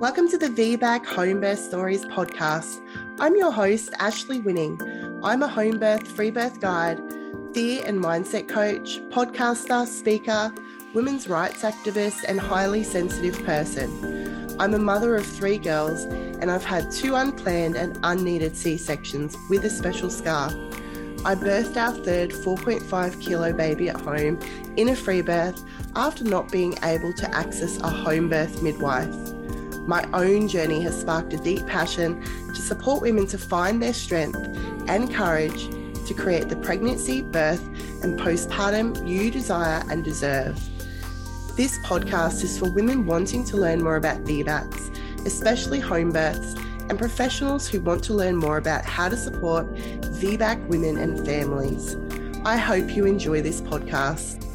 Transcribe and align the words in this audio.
Welcome 0.00 0.30
to 0.30 0.38
the 0.38 0.48
VBAC 0.48 1.04
Home 1.04 1.42
Birth 1.42 1.58
Stories 1.58 2.06
podcast. 2.06 2.80
I'm 3.18 3.36
your 3.36 3.52
host, 3.52 3.90
Ashley 3.98 4.40
Winning. 4.40 4.80
I'm 5.22 5.42
a 5.42 5.46
home 5.46 5.78
birth, 5.78 6.10
free 6.10 6.30
birth 6.30 6.58
guide, 6.58 6.98
fear 7.52 7.84
and 7.84 8.02
mindset 8.02 8.48
coach, 8.48 8.98
podcaster, 9.10 9.86
speaker, 9.86 10.54
women's 10.94 11.28
rights 11.28 11.60
activist, 11.64 12.24
and 12.26 12.40
highly 12.40 12.82
sensitive 12.82 13.44
person. 13.44 14.56
I'm 14.58 14.72
a 14.72 14.78
mother 14.78 15.16
of 15.16 15.26
three 15.26 15.58
girls, 15.58 16.04
and 16.04 16.50
I've 16.50 16.64
had 16.64 16.90
two 16.90 17.14
unplanned 17.14 17.76
and 17.76 17.98
unneeded 18.02 18.56
C 18.56 18.78
sections 18.78 19.36
with 19.50 19.66
a 19.66 19.70
special 19.70 20.08
scar. 20.08 20.48
I 21.26 21.34
birthed 21.34 21.76
our 21.76 21.92
third 21.92 22.30
4.5 22.30 23.20
kilo 23.20 23.52
baby 23.52 23.90
at 23.90 24.00
home 24.00 24.40
in 24.78 24.88
a 24.88 24.96
free 24.96 25.20
birth 25.20 25.62
after 25.94 26.24
not 26.24 26.50
being 26.50 26.78
able 26.84 27.12
to 27.12 27.34
access 27.34 27.76
a 27.80 27.90
home 27.90 28.30
birth 28.30 28.62
midwife. 28.62 29.14
My 29.90 30.08
own 30.12 30.46
journey 30.46 30.80
has 30.82 31.00
sparked 31.00 31.32
a 31.32 31.36
deep 31.36 31.66
passion 31.66 32.22
to 32.54 32.62
support 32.62 33.02
women 33.02 33.26
to 33.26 33.36
find 33.36 33.82
their 33.82 33.92
strength 33.92 34.38
and 34.86 35.12
courage 35.12 35.68
to 36.06 36.14
create 36.14 36.48
the 36.48 36.54
pregnancy, 36.54 37.22
birth, 37.22 37.60
and 38.04 38.16
postpartum 38.16 39.08
you 39.08 39.32
desire 39.32 39.82
and 39.90 40.04
deserve. 40.04 40.54
This 41.56 41.76
podcast 41.80 42.44
is 42.44 42.56
for 42.56 42.70
women 42.70 43.04
wanting 43.04 43.44
to 43.46 43.56
learn 43.56 43.82
more 43.82 43.96
about 43.96 44.22
VBACs, 44.22 45.26
especially 45.26 45.80
home 45.80 46.12
births, 46.12 46.54
and 46.88 46.96
professionals 46.96 47.66
who 47.66 47.80
want 47.80 48.04
to 48.04 48.14
learn 48.14 48.36
more 48.36 48.58
about 48.58 48.84
how 48.84 49.08
to 49.08 49.16
support 49.16 49.66
VBAC 49.74 50.68
women 50.68 50.98
and 50.98 51.26
families. 51.26 51.96
I 52.44 52.58
hope 52.58 52.94
you 52.94 53.06
enjoy 53.06 53.42
this 53.42 53.60
podcast. 53.60 54.49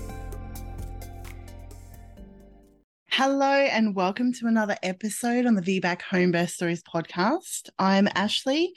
Hello, 3.18 3.48
and 3.48 3.96
welcome 3.96 4.34
to 4.34 4.48
another 4.48 4.76
episode 4.84 5.46
on 5.46 5.56
the 5.56 5.62
VBAC 5.62 6.02
Home 6.02 6.34
Birth 6.34 6.50
Stories 6.50 6.84
podcast. 6.84 7.70
I'm 7.80 8.10
Ashley, 8.14 8.74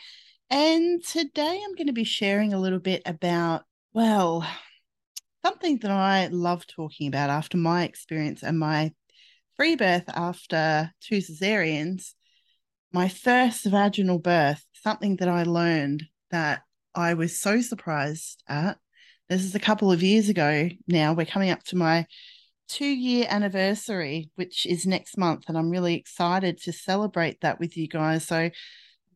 and 0.49 1.05
today 1.05 1.61
I'm 1.61 1.75
going 1.75 1.89
to 1.89 1.93
be 1.93 2.05
sharing 2.05 2.53
a 2.53 2.61
little 2.61 2.79
bit 2.79 3.03
about, 3.05 3.65
well, 3.93 4.49
something 5.45 5.79
that 5.79 5.91
I 5.91 6.29
love 6.29 6.69
talking 6.69 7.09
about 7.09 7.31
after 7.31 7.57
my 7.57 7.83
experience 7.83 8.45
and 8.45 8.61
my 8.61 8.93
free 9.57 9.75
birth 9.75 10.05
after 10.07 10.93
two 11.01 11.19
cesareans, 11.19 12.15
my 12.93 13.09
first 13.09 13.65
vaginal 13.65 14.21
birth, 14.21 14.65
something 14.73 15.17
that 15.17 15.29
I 15.29 15.43
learned 15.43 16.05
that 16.31 16.63
I 16.95 17.15
was 17.15 17.37
so 17.37 17.61
surprised 17.61 18.45
at. 18.47 18.79
This 19.29 19.43
is 19.43 19.57
a 19.57 19.61
couple 19.61 19.91
of 19.91 20.05
years 20.05 20.29
ago 20.29 20.69
now. 20.87 21.13
We're 21.13 21.27
coming 21.27 21.51
up 21.51 21.65
to 21.65 21.77
my 21.77 22.07
two 22.69 22.87
year 22.87 23.27
anniversary, 23.29 24.31
which 24.37 24.67
is 24.67 24.87
next 24.87 25.17
month. 25.17 25.45
And 25.49 25.57
I'm 25.57 25.71
really 25.71 25.95
excited 25.95 26.59
to 26.63 26.73
celebrate 26.73 27.41
that 27.41 27.59
with 27.59 27.77
you 27.77 27.89
guys. 27.89 28.27
So 28.27 28.37
I'm 28.37 28.53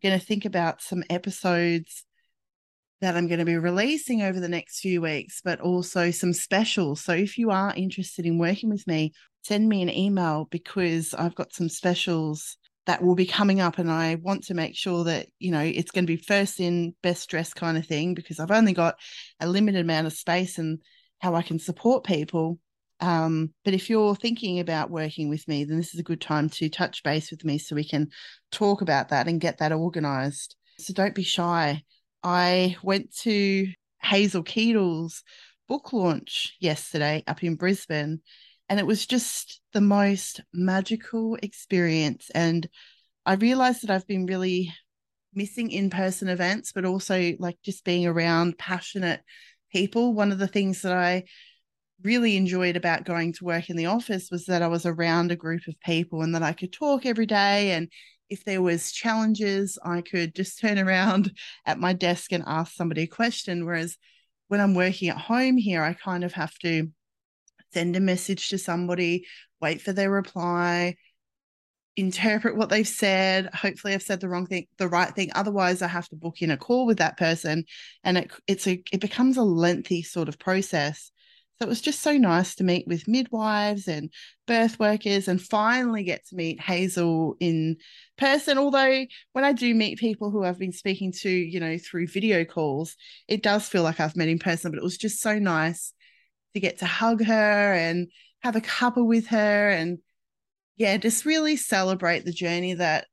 going 0.02 0.18
to 0.18 0.24
think 0.24 0.44
about 0.44 0.82
some 0.82 1.04
episodes 1.10 2.04
that 3.00 3.16
I'm 3.16 3.26
going 3.26 3.40
to 3.40 3.44
be 3.44 3.56
releasing 3.56 4.22
over 4.22 4.38
the 4.38 4.48
next 4.48 4.80
few 4.80 5.02
weeks, 5.02 5.40
but 5.44 5.60
also 5.60 6.10
some 6.10 6.32
specials. 6.32 7.02
So 7.02 7.12
if 7.12 7.36
you 7.36 7.50
are 7.50 7.74
interested 7.76 8.24
in 8.24 8.38
working 8.38 8.70
with 8.70 8.86
me, 8.86 9.12
send 9.42 9.68
me 9.68 9.82
an 9.82 9.90
email 9.90 10.46
because 10.50 11.12
I've 11.12 11.34
got 11.34 11.52
some 11.52 11.68
specials 11.68 12.56
that 12.86 13.02
will 13.02 13.14
be 13.14 13.26
coming 13.26 13.60
up 13.60 13.78
and 13.78 13.90
I 13.90 14.16
want 14.16 14.44
to 14.44 14.54
make 14.54 14.76
sure 14.76 15.04
that 15.04 15.28
you 15.38 15.52
know 15.52 15.60
it's 15.60 15.92
going 15.92 16.04
to 16.04 16.16
be 16.16 16.20
first 16.20 16.58
in 16.58 16.94
best 17.02 17.28
dress 17.28 17.54
kind 17.54 17.78
of 17.78 17.86
thing 17.86 18.14
because 18.14 18.40
I've 18.40 18.50
only 18.50 18.72
got 18.72 18.96
a 19.40 19.48
limited 19.48 19.80
amount 19.80 20.08
of 20.08 20.12
space 20.12 20.58
and 20.58 20.80
how 21.20 21.34
I 21.34 21.42
can 21.42 21.58
support 21.58 22.04
people 22.04 22.58
um, 23.02 23.52
but 23.64 23.74
if 23.74 23.90
you're 23.90 24.14
thinking 24.14 24.60
about 24.60 24.88
working 24.88 25.28
with 25.28 25.48
me, 25.48 25.64
then 25.64 25.76
this 25.76 25.92
is 25.92 25.98
a 25.98 26.04
good 26.04 26.20
time 26.20 26.48
to 26.50 26.68
touch 26.68 27.02
base 27.02 27.32
with 27.32 27.44
me 27.44 27.58
so 27.58 27.74
we 27.74 27.82
can 27.82 28.08
talk 28.52 28.80
about 28.80 29.08
that 29.08 29.26
and 29.26 29.40
get 29.40 29.58
that 29.58 29.72
organized. 29.72 30.54
So 30.78 30.92
don't 30.94 31.14
be 31.14 31.24
shy. 31.24 31.82
I 32.22 32.76
went 32.80 33.12
to 33.22 33.66
Hazel 34.00 34.44
Keedle's 34.44 35.24
book 35.66 35.92
launch 35.92 36.56
yesterday 36.60 37.24
up 37.26 37.42
in 37.42 37.56
Brisbane, 37.56 38.20
and 38.68 38.78
it 38.78 38.86
was 38.86 39.04
just 39.04 39.60
the 39.72 39.80
most 39.80 40.40
magical 40.54 41.36
experience. 41.42 42.30
And 42.32 42.68
I 43.26 43.34
realized 43.34 43.82
that 43.82 43.90
I've 43.90 44.06
been 44.06 44.26
really 44.26 44.72
missing 45.34 45.72
in 45.72 45.90
person 45.90 46.28
events, 46.28 46.70
but 46.70 46.84
also 46.84 47.32
like 47.40 47.58
just 47.64 47.84
being 47.84 48.06
around 48.06 48.58
passionate 48.58 49.22
people. 49.72 50.14
One 50.14 50.30
of 50.30 50.38
the 50.38 50.46
things 50.46 50.82
that 50.82 50.92
I 50.92 51.24
really 52.04 52.36
enjoyed 52.36 52.76
about 52.76 53.04
going 53.04 53.32
to 53.34 53.44
work 53.44 53.70
in 53.70 53.76
the 53.76 53.86
office 53.86 54.30
was 54.30 54.46
that 54.46 54.62
I 54.62 54.68
was 54.68 54.86
around 54.86 55.30
a 55.30 55.36
group 55.36 55.66
of 55.68 55.80
people 55.80 56.22
and 56.22 56.34
that 56.34 56.42
I 56.42 56.52
could 56.52 56.72
talk 56.72 57.06
every 57.06 57.26
day. 57.26 57.72
And 57.72 57.88
if 58.28 58.44
there 58.44 58.62
was 58.62 58.92
challenges 58.92 59.78
I 59.84 60.00
could 60.00 60.34
just 60.34 60.58
turn 60.58 60.78
around 60.78 61.32
at 61.66 61.78
my 61.78 61.92
desk 61.92 62.32
and 62.32 62.44
ask 62.46 62.72
somebody 62.74 63.02
a 63.02 63.06
question. 63.06 63.64
Whereas 63.64 63.96
when 64.48 64.60
I'm 64.60 64.74
working 64.74 65.08
at 65.08 65.18
home 65.18 65.56
here 65.56 65.82
I 65.82 65.94
kind 65.94 66.24
of 66.24 66.32
have 66.32 66.56
to 66.60 66.88
send 67.72 67.96
a 67.96 68.00
message 68.00 68.50
to 68.50 68.58
somebody 68.58 69.26
wait 69.60 69.80
for 69.80 69.92
their 69.92 70.10
reply 70.10 70.96
interpret 71.94 72.56
what 72.56 72.70
they've 72.70 72.88
said. 72.88 73.50
Hopefully 73.54 73.92
i've 73.92 74.02
said 74.02 74.20
the 74.20 74.28
wrong 74.28 74.46
thing 74.46 74.66
the 74.78 74.88
right 74.88 75.14
thing. 75.14 75.30
Otherwise 75.34 75.82
i 75.82 75.86
have 75.86 76.08
to 76.08 76.16
book 76.16 76.40
in 76.40 76.50
a 76.50 76.56
call 76.56 76.86
with 76.86 76.98
that 76.98 77.18
person. 77.18 77.64
And 78.02 78.18
it 78.18 78.32
it's 78.46 78.66
a 78.66 78.82
it 78.92 79.00
becomes 79.00 79.36
a 79.36 79.42
lengthy 79.42 80.02
sort 80.02 80.28
of 80.28 80.38
process 80.38 81.12
so 81.58 81.66
it 81.66 81.68
was 81.68 81.80
just 81.80 82.00
so 82.00 82.16
nice 82.16 82.56
to 82.56 82.64
meet 82.64 82.88
with 82.88 83.06
midwives 83.06 83.86
and 83.86 84.10
birth 84.46 84.80
workers 84.80 85.28
and 85.28 85.40
finally 85.40 86.02
get 86.02 86.26
to 86.26 86.34
meet 86.34 86.60
Hazel 86.60 87.36
in 87.40 87.76
person. 88.18 88.58
Although 88.58 89.06
when 89.32 89.44
I 89.44 89.52
do 89.52 89.74
meet 89.74 89.98
people 89.98 90.30
who 90.30 90.44
I've 90.44 90.58
been 90.58 90.72
speaking 90.72 91.12
to, 91.20 91.30
you 91.30 91.60
know, 91.60 91.78
through 91.78 92.08
video 92.08 92.44
calls, 92.44 92.96
it 93.28 93.42
does 93.42 93.68
feel 93.68 93.82
like 93.82 94.00
I've 94.00 94.16
met 94.16 94.28
in 94.28 94.38
person, 94.38 94.72
but 94.72 94.78
it 94.78 94.82
was 94.82 94.98
just 94.98 95.20
so 95.20 95.38
nice 95.38 95.92
to 96.54 96.60
get 96.60 96.78
to 96.78 96.86
hug 96.86 97.22
her 97.22 97.74
and 97.74 98.08
have 98.40 98.56
a 98.56 98.60
cuppa 98.60 99.04
with 99.04 99.28
her 99.28 99.68
and 99.70 99.98
yeah, 100.76 100.96
just 100.96 101.24
really 101.24 101.56
celebrate 101.56 102.24
the 102.24 102.32
journey 102.32 102.74
that 102.74 103.06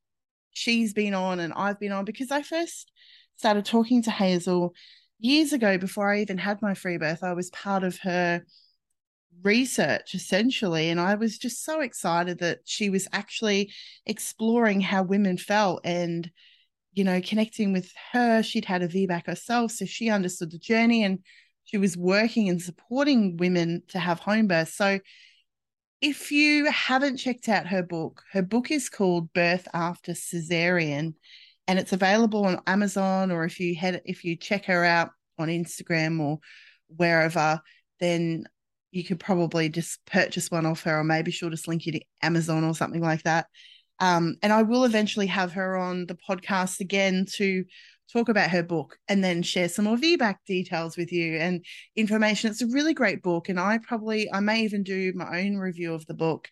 she's 0.51 0.93
been 0.93 1.13
on 1.13 1.39
and 1.39 1.53
I've 1.53 1.79
been 1.79 1.91
on 1.91 2.05
because 2.05 2.31
I 2.31 2.41
first 2.41 2.91
started 3.35 3.65
talking 3.65 4.01
to 4.03 4.11
Hazel 4.11 4.73
years 5.19 5.53
ago, 5.53 5.77
before 5.77 6.11
I 6.11 6.21
even 6.21 6.37
had 6.37 6.61
my 6.61 6.73
free 6.73 6.97
birth, 6.97 7.23
I 7.23 7.33
was 7.33 7.49
part 7.51 7.83
of 7.83 7.99
her 7.99 8.43
research 9.43 10.15
essentially. 10.15 10.89
And 10.89 10.99
I 10.99 11.15
was 11.15 11.37
just 11.37 11.63
so 11.63 11.81
excited 11.81 12.39
that 12.39 12.59
she 12.65 12.89
was 12.89 13.07
actually 13.11 13.71
exploring 14.05 14.81
how 14.81 15.03
women 15.03 15.37
felt 15.37 15.81
and, 15.83 16.29
you 16.93 17.03
know, 17.03 17.21
connecting 17.21 17.73
with 17.73 17.91
her. 18.11 18.41
She'd 18.43 18.65
had 18.65 18.81
a 18.81 18.87
VBAC 18.87 19.27
herself, 19.27 19.71
so 19.71 19.85
she 19.85 20.09
understood 20.09 20.51
the 20.51 20.59
journey 20.59 21.03
and 21.03 21.19
she 21.65 21.77
was 21.77 21.95
working 21.95 22.49
and 22.49 22.61
supporting 22.61 23.37
women 23.37 23.83
to 23.89 23.99
have 23.99 24.19
home 24.19 24.47
birth. 24.47 24.69
So, 24.69 24.99
if 26.01 26.31
you 26.31 26.71
haven't 26.71 27.17
checked 27.17 27.49
out 27.49 27.67
her 27.67 27.83
book, 27.83 28.23
her 28.31 28.41
book 28.41 28.71
is 28.71 28.87
called 28.87 29.33
Birth 29.33 29.67
After 29.73 30.13
Caesarean 30.13 31.15
and 31.69 31.77
it's 31.77 31.93
available 31.93 32.45
on 32.45 32.59
Amazon 32.65 33.29
or 33.29 33.45
if 33.45 33.59
you 33.59 33.75
head 33.75 34.01
if 34.03 34.23
you 34.23 34.35
check 34.35 34.65
her 34.65 34.83
out 34.83 35.11
on 35.37 35.49
Instagram 35.49 36.19
or 36.19 36.39
wherever, 36.87 37.61
then 37.99 38.45
you 38.89 39.03
could 39.03 39.19
probably 39.19 39.69
just 39.69 40.03
purchase 40.07 40.49
one 40.49 40.65
off 40.65 40.81
her 40.81 40.99
or 40.99 41.03
maybe 41.03 41.29
she'll 41.29 41.51
just 41.51 41.67
link 41.67 41.85
you 41.85 41.91
to 41.91 42.01
Amazon 42.23 42.63
or 42.63 42.73
something 42.73 43.03
like 43.03 43.21
that. 43.21 43.45
Um, 43.99 44.37
and 44.41 44.51
I 44.51 44.63
will 44.63 44.83
eventually 44.83 45.27
have 45.27 45.51
her 45.51 45.77
on 45.77 46.07
the 46.07 46.17
podcast 46.27 46.79
again 46.79 47.27
to 47.33 47.63
talk 48.11 48.29
about 48.29 48.49
her 48.49 48.63
book 48.63 48.97
and 49.07 49.23
then 49.23 49.43
share 49.43 49.69
some 49.69 49.85
more 49.85 49.95
VBAC 49.95 50.37
details 50.47 50.97
with 50.97 51.11
you 51.11 51.37
and 51.37 51.63
information. 51.95 52.49
It's 52.49 52.63
a 52.63 52.67
really 52.67 52.95
great 52.95 53.21
book, 53.21 53.47
and 53.47 53.59
I 53.59 53.77
probably 53.77 54.27
I 54.33 54.39
may 54.39 54.63
even 54.63 54.81
do 54.81 55.13
my 55.15 55.41
own 55.41 55.57
review 55.57 55.93
of 55.93 56.07
the 56.07 56.15
book. 56.15 56.49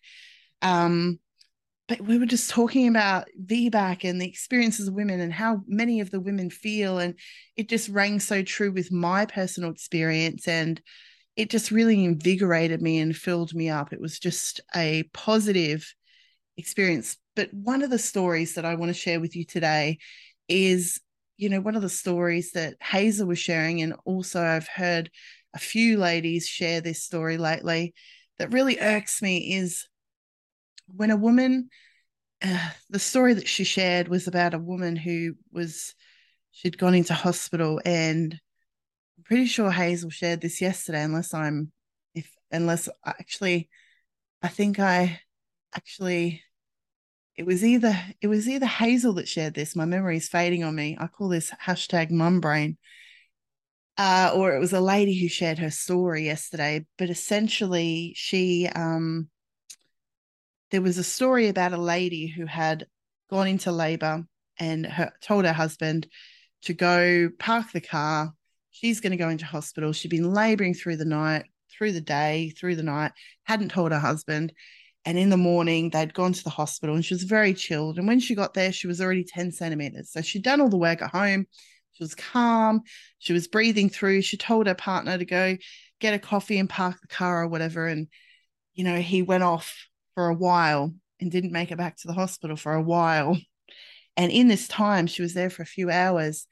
Um, 0.62 1.18
but 1.88 2.02
we 2.02 2.18
were 2.18 2.26
just 2.26 2.50
talking 2.50 2.86
about 2.86 3.28
VBAC 3.46 4.04
and 4.04 4.20
the 4.20 4.28
experiences 4.28 4.88
of 4.88 4.94
women 4.94 5.20
and 5.20 5.32
how 5.32 5.62
many 5.66 6.00
of 6.00 6.10
the 6.10 6.20
women 6.20 6.50
feel. 6.50 6.98
And 6.98 7.14
it 7.56 7.68
just 7.70 7.88
rang 7.88 8.20
so 8.20 8.42
true 8.42 8.70
with 8.70 8.92
my 8.92 9.24
personal 9.24 9.70
experience. 9.70 10.46
And 10.46 10.80
it 11.34 11.48
just 11.48 11.70
really 11.70 12.04
invigorated 12.04 12.82
me 12.82 12.98
and 12.98 13.16
filled 13.16 13.54
me 13.54 13.70
up. 13.70 13.94
It 13.94 14.02
was 14.02 14.18
just 14.18 14.60
a 14.76 15.04
positive 15.14 15.90
experience. 16.58 17.16
But 17.34 17.54
one 17.54 17.82
of 17.82 17.88
the 17.88 17.98
stories 17.98 18.54
that 18.54 18.66
I 18.66 18.74
want 18.74 18.90
to 18.90 18.94
share 18.94 19.18
with 19.18 19.34
you 19.34 19.46
today 19.46 19.96
is, 20.46 21.00
you 21.38 21.48
know, 21.48 21.60
one 21.60 21.76
of 21.76 21.82
the 21.82 21.88
stories 21.88 22.52
that 22.52 22.74
Hazel 22.82 23.28
was 23.28 23.38
sharing. 23.38 23.80
And 23.80 23.94
also, 24.04 24.42
I've 24.42 24.68
heard 24.68 25.10
a 25.54 25.58
few 25.58 25.96
ladies 25.96 26.46
share 26.46 26.82
this 26.82 27.02
story 27.02 27.38
lately 27.38 27.94
that 28.38 28.52
really 28.52 28.78
irks 28.78 29.22
me 29.22 29.54
is 29.54 29.87
when 30.94 31.10
a 31.10 31.16
woman 31.16 31.68
uh, 32.42 32.70
the 32.88 32.98
story 32.98 33.34
that 33.34 33.48
she 33.48 33.64
shared 33.64 34.08
was 34.08 34.28
about 34.28 34.54
a 34.54 34.58
woman 34.58 34.96
who 34.96 35.34
was 35.52 35.94
she'd 36.52 36.78
gone 36.78 36.94
into 36.94 37.14
hospital 37.14 37.80
and 37.84 38.38
I'm 39.16 39.24
pretty 39.24 39.46
sure 39.46 39.70
Hazel 39.70 40.10
shared 40.10 40.40
this 40.40 40.60
yesterday 40.60 41.02
unless 41.02 41.34
I'm 41.34 41.72
if 42.14 42.30
unless 42.50 42.88
actually 43.04 43.68
I 44.42 44.48
think 44.48 44.78
I 44.78 45.20
actually 45.74 46.42
it 47.38 47.46
was 47.46 47.64
either 47.64 47.96
it 48.20 48.26
was 48.26 48.48
either 48.48 48.66
Hazel 48.66 49.14
that 49.14 49.28
shared 49.28 49.54
this. 49.54 49.76
My 49.76 49.84
memory 49.84 50.16
is 50.16 50.28
fading 50.28 50.64
on 50.64 50.74
me. 50.74 50.96
I 50.98 51.06
call 51.06 51.28
this 51.28 51.52
hashtag 51.64 52.10
mum 52.10 52.40
brain. 52.40 52.76
Uh, 53.96 54.32
or 54.34 54.54
it 54.54 54.60
was 54.60 54.72
a 54.72 54.80
lady 54.80 55.18
who 55.18 55.28
shared 55.28 55.58
her 55.58 55.70
story 55.70 56.24
yesterday. 56.24 56.86
But 56.98 57.10
essentially, 57.10 58.12
she 58.16 58.68
um, 58.68 59.28
there 60.70 60.82
was 60.82 60.98
a 60.98 61.04
story 61.04 61.48
about 61.48 61.72
a 61.72 61.78
lady 61.78 62.26
who 62.26 62.46
had 62.46 62.86
gone 63.30 63.48
into 63.48 63.72
labor 63.72 64.24
and 64.58 64.86
her, 64.86 65.12
told 65.22 65.44
her 65.44 65.52
husband 65.52 66.08
to 66.62 66.74
go 66.74 67.30
park 67.38 67.66
the 67.72 67.80
car. 67.80 68.32
She's 68.70 69.00
going 69.00 69.12
to 69.12 69.16
go 69.16 69.28
into 69.28 69.46
hospital. 69.46 69.92
She'd 69.92 70.10
been 70.10 70.32
laboring 70.32 70.74
through 70.74 70.96
the 70.96 71.04
night, 71.04 71.46
through 71.70 71.92
the 71.92 72.00
day, 72.00 72.52
through 72.58 72.76
the 72.76 72.82
night, 72.82 73.12
hadn't 73.44 73.70
told 73.70 73.92
her 73.92 73.98
husband. 73.98 74.52
And 75.04 75.18
in 75.18 75.30
the 75.30 75.36
morning, 75.36 75.90
they'd 75.90 76.12
gone 76.12 76.32
to 76.32 76.44
the 76.44 76.50
hospital 76.50 76.94
and 76.94 77.04
she 77.04 77.14
was 77.14 77.22
very 77.22 77.54
chilled. 77.54 77.98
And 77.98 78.06
when 78.06 78.20
she 78.20 78.34
got 78.34 78.54
there, 78.54 78.72
she 78.72 78.86
was 78.86 79.00
already 79.00 79.24
10 79.24 79.52
centimeters. 79.52 80.10
So 80.12 80.20
she'd 80.20 80.42
done 80.42 80.60
all 80.60 80.68
the 80.68 80.76
work 80.76 81.00
at 81.00 81.10
home. 81.10 81.46
She 81.92 82.04
was 82.04 82.14
calm. 82.14 82.82
She 83.18 83.32
was 83.32 83.48
breathing 83.48 83.88
through. 83.88 84.22
She 84.22 84.36
told 84.36 84.66
her 84.66 84.74
partner 84.74 85.16
to 85.16 85.24
go 85.24 85.56
get 86.00 86.14
a 86.14 86.18
coffee 86.18 86.58
and 86.58 86.68
park 86.68 87.00
the 87.00 87.08
car 87.08 87.42
or 87.42 87.48
whatever. 87.48 87.86
And, 87.86 88.08
you 88.74 88.84
know, 88.84 88.96
he 88.96 89.22
went 89.22 89.42
off 89.42 89.87
for 90.18 90.26
a 90.26 90.34
while 90.34 90.92
and 91.20 91.30
didn't 91.30 91.52
make 91.52 91.70
it 91.70 91.78
back 91.78 91.96
to 91.96 92.08
the 92.08 92.12
hospital 92.12 92.56
for 92.56 92.74
a 92.74 92.82
while. 92.82 93.38
And 94.16 94.32
in 94.32 94.48
this 94.48 94.66
time, 94.66 95.06
she 95.06 95.22
was 95.22 95.32
there 95.32 95.48
for 95.48 95.62
a 95.62 95.74
few 95.76 95.92
hours. 95.92 96.48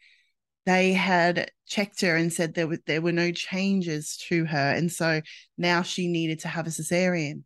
They 0.67 0.93
had 0.93 1.51
checked 1.67 2.01
her 2.03 2.15
and 2.15 2.33
said 2.33 2.55
there 2.55 2.69
were 2.69 2.79
there 2.87 3.03
were 3.03 3.11
no 3.11 3.33
changes 3.33 4.23
to 4.29 4.45
her, 4.45 4.71
and 4.71 4.89
so 4.93 5.21
now 5.59 5.83
she 5.83 6.07
needed 6.07 6.39
to 6.41 6.49
have 6.49 6.69
a 6.69 6.71
cesarean. 6.71 7.43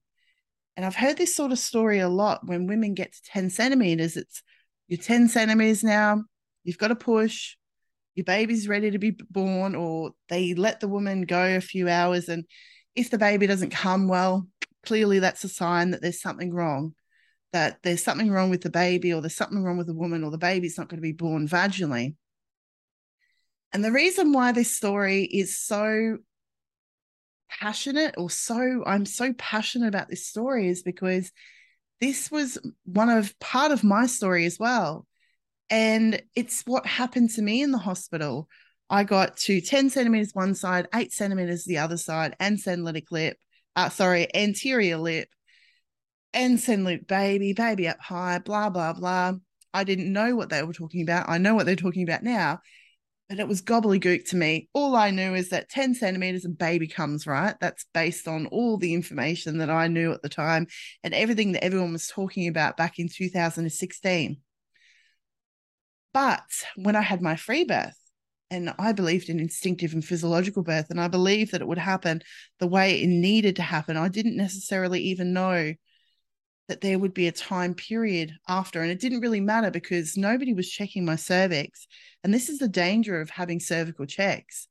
And 0.77 0.85
I've 0.85 0.95
heard 0.95 1.17
this 1.17 1.35
sort 1.35 1.53
of 1.53 1.59
story 1.59 2.01
a 2.01 2.09
lot. 2.11 2.47
When 2.47 2.67
women 2.67 2.93
get 2.93 3.15
to 3.15 3.23
ten 3.25 3.49
centimeters, 3.49 4.19
it's 4.19 4.43
you're 4.89 4.99
ten 4.99 5.27
centimeters 5.27 5.83
now. 5.83 6.25
You've 6.65 6.77
got 6.77 6.89
to 6.89 6.97
push. 6.97 7.57
Your 8.15 8.25
baby's 8.25 8.69
ready 8.69 8.91
to 8.91 8.99
be 8.99 9.17
born, 9.31 9.75
or 9.75 10.11
they 10.29 10.53
let 10.53 10.81
the 10.81 10.89
woman 10.89 11.23
go 11.23 11.57
a 11.57 11.63
few 11.63 11.89
hours, 11.89 12.29
and 12.29 12.45
if 12.95 13.09
the 13.09 13.17
baby 13.17 13.47
doesn't 13.47 13.71
come 13.71 14.07
well, 14.07 14.47
clearly 14.85 15.19
that's 15.19 15.45
a 15.45 15.49
sign 15.49 15.91
that 15.91 16.03
there's 16.03 16.21
something 16.21 16.53
wrong 16.53 16.95
that 17.53 17.79
there's 17.83 18.03
something 18.03 18.31
wrong 18.31 18.51
with 18.51 18.63
the 18.63 18.71
baby 18.71 19.13
or 19.13 19.21
there's 19.21 19.37
something 19.37 19.63
wrong 19.63 19.77
with 19.77 19.87
the 19.87 19.95
woman 19.95 20.23
or 20.23 20.31
the 20.31 20.39
baby's 20.39 20.79
not 20.79 20.89
going 20.89 20.99
to 20.99 21.03
be 21.03 21.13
born 21.13 21.49
vaginally. 21.49 22.15
And 23.73 23.85
the 23.85 23.93
reason 23.93 24.33
why 24.33 24.53
this 24.53 24.75
story 24.75 25.25
is 25.25 25.59
so 25.59 26.19
passionate 27.49 28.15
or 28.17 28.31
so 28.31 28.85
I'm 28.87 29.07
so 29.07 29.33
passionate 29.33 29.89
about 29.89 30.09
this 30.09 30.27
story 30.27 30.69
is 30.69 30.83
because 30.83 31.33
this 32.01 32.31
was 32.31 32.59
one 32.85 33.11
of 33.11 33.39
part 33.41 33.73
of 33.73 33.85
my 33.85 34.07
story 34.07 34.47
as 34.47 34.59
well. 34.59 35.07
And 35.69 36.23
it's 36.35 36.63
what 36.67 36.87
happened 36.87 37.31
to 37.31 37.43
me 37.43 37.63
in 37.63 37.71
the 37.71 37.79
hospital. 37.79 38.49
I 38.89 39.05
got 39.05 39.37
to 39.39 39.61
10 39.61 39.91
centimeters 39.91 40.35
one 40.35 40.55
side, 40.55 40.89
eight 40.95 41.13
centimeters 41.13 41.65
the 41.65 41.79
other 41.79 41.97
side, 41.97 42.35
and 42.41 42.59
senolytic 42.59 43.13
lip, 43.13 43.37
uh, 43.77 43.89
sorry, 43.89 44.35
anterior 44.35 44.97
lip 44.97 45.29
ensign 46.33 46.85
loop 46.85 47.07
baby, 47.07 47.53
baby 47.53 47.89
up 47.89 48.01
high, 48.01 48.39
blah, 48.39 48.71
blah, 48.71 48.93
blah. 48.93 49.33
I 49.73 49.85
didn't 49.85 50.13
know 50.13 50.35
what 50.35 50.51
they 50.51 50.63
were 50.63 50.73
talking 50.73 51.03
about. 51.03 51.29
I 51.29 51.39
know 51.39 51.55
what 51.55 51.67
they're 51.67 51.77
talking 51.77 52.03
about 52.03 52.23
now, 52.23 52.61
but 53.29 53.39
it 53.39 53.47
was 53.47 53.63
gobbledygook 53.63 54.29
to 54.31 54.37
me. 54.37 54.69
All 54.73 54.97
I 54.97 55.11
knew 55.11 55.35
is 55.35 55.51
that 55.51 55.69
10 55.69 55.95
centimeters 55.95 56.45
and 56.45 56.59
baby 56.59 56.89
comes, 56.89 57.27
right? 57.27 57.55
That's 57.61 57.87
based 57.95 58.27
on 58.27 58.47
all 58.47 58.77
the 58.79 58.95
information 58.95 59.59
that 59.59 59.71
I 59.71 59.87
knew 59.89 60.13
at 60.13 60.23
the 60.23 60.29
time 60.29 60.67
and 61.05 61.15
everything 61.15 61.53
that 61.53 61.65
everyone 61.65 61.93
was 61.93 62.09
talking 62.09 62.49
about 62.49 62.77
back 62.77 62.99
in 62.99 63.09
2016. 63.09 64.39
But 66.13 66.43
when 66.75 66.97
I 66.97 67.03
had 67.03 67.23
my 67.23 67.37
free 67.37 67.65
birth, 67.65 68.00
and 68.51 68.75
I 68.79 68.93
believed 68.93 69.29
in 69.29 69.39
instinctive 69.39 69.93
and 69.93 70.05
physiological 70.05 70.63
birth, 70.63 70.91
and 70.91 71.01
I 71.01 71.09
believed 71.09 71.53
that 71.53 71.61
it 71.61 71.69
would 71.69 71.79
happen 71.79 72.23
the 72.59 72.67
way 72.67 73.01
it 73.01 73.07
needed 73.07 73.57
to 73.57 73.63
happen. 73.63 73.97
I 73.97 74.09
didn't 74.09 74.37
necessarily 74.37 75.01
even 75.05 75.33
know 75.33 75.75
that 76.71 76.81
there 76.81 77.01
would 77.01 77.13
be 77.13 77.27
a 77.27 77.33
time 77.33 77.75
period 77.75 78.33
after. 78.47 78.81
And 78.81 78.93
it 78.93 79.01
didn't 79.01 79.23
really 79.23 79.41
matter 79.41 79.73
because 79.73 80.17
nobody 80.17 80.55
was 80.55 80.71
checking 80.71 81.05
my 81.05 81.17
cervix. 81.17 81.89
And 82.23 82.33
this 82.33 82.49
is 82.49 82.59
the 82.61 82.69
danger 82.69 83.21
of 83.21 83.29
having 83.29 83.59
cervical 83.59 84.07
checks, 84.07 84.69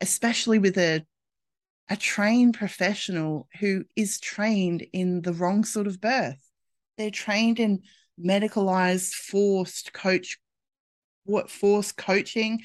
especially 0.00 0.58
with 0.58 0.76
a 0.76 1.04
a 1.90 1.96
trained 1.96 2.52
professional 2.52 3.48
who 3.60 3.84
is 3.96 4.20
trained 4.20 4.86
in 4.92 5.22
the 5.22 5.32
wrong 5.32 5.64
sort 5.64 5.86
of 5.86 6.02
birth. 6.02 6.38
They're 6.98 7.10
trained 7.10 7.58
in 7.58 7.80
medicalized, 8.22 9.14
forced 9.14 9.94
coach, 9.94 10.36
what 11.24 11.50
forced 11.50 11.96
coaching, 11.96 12.60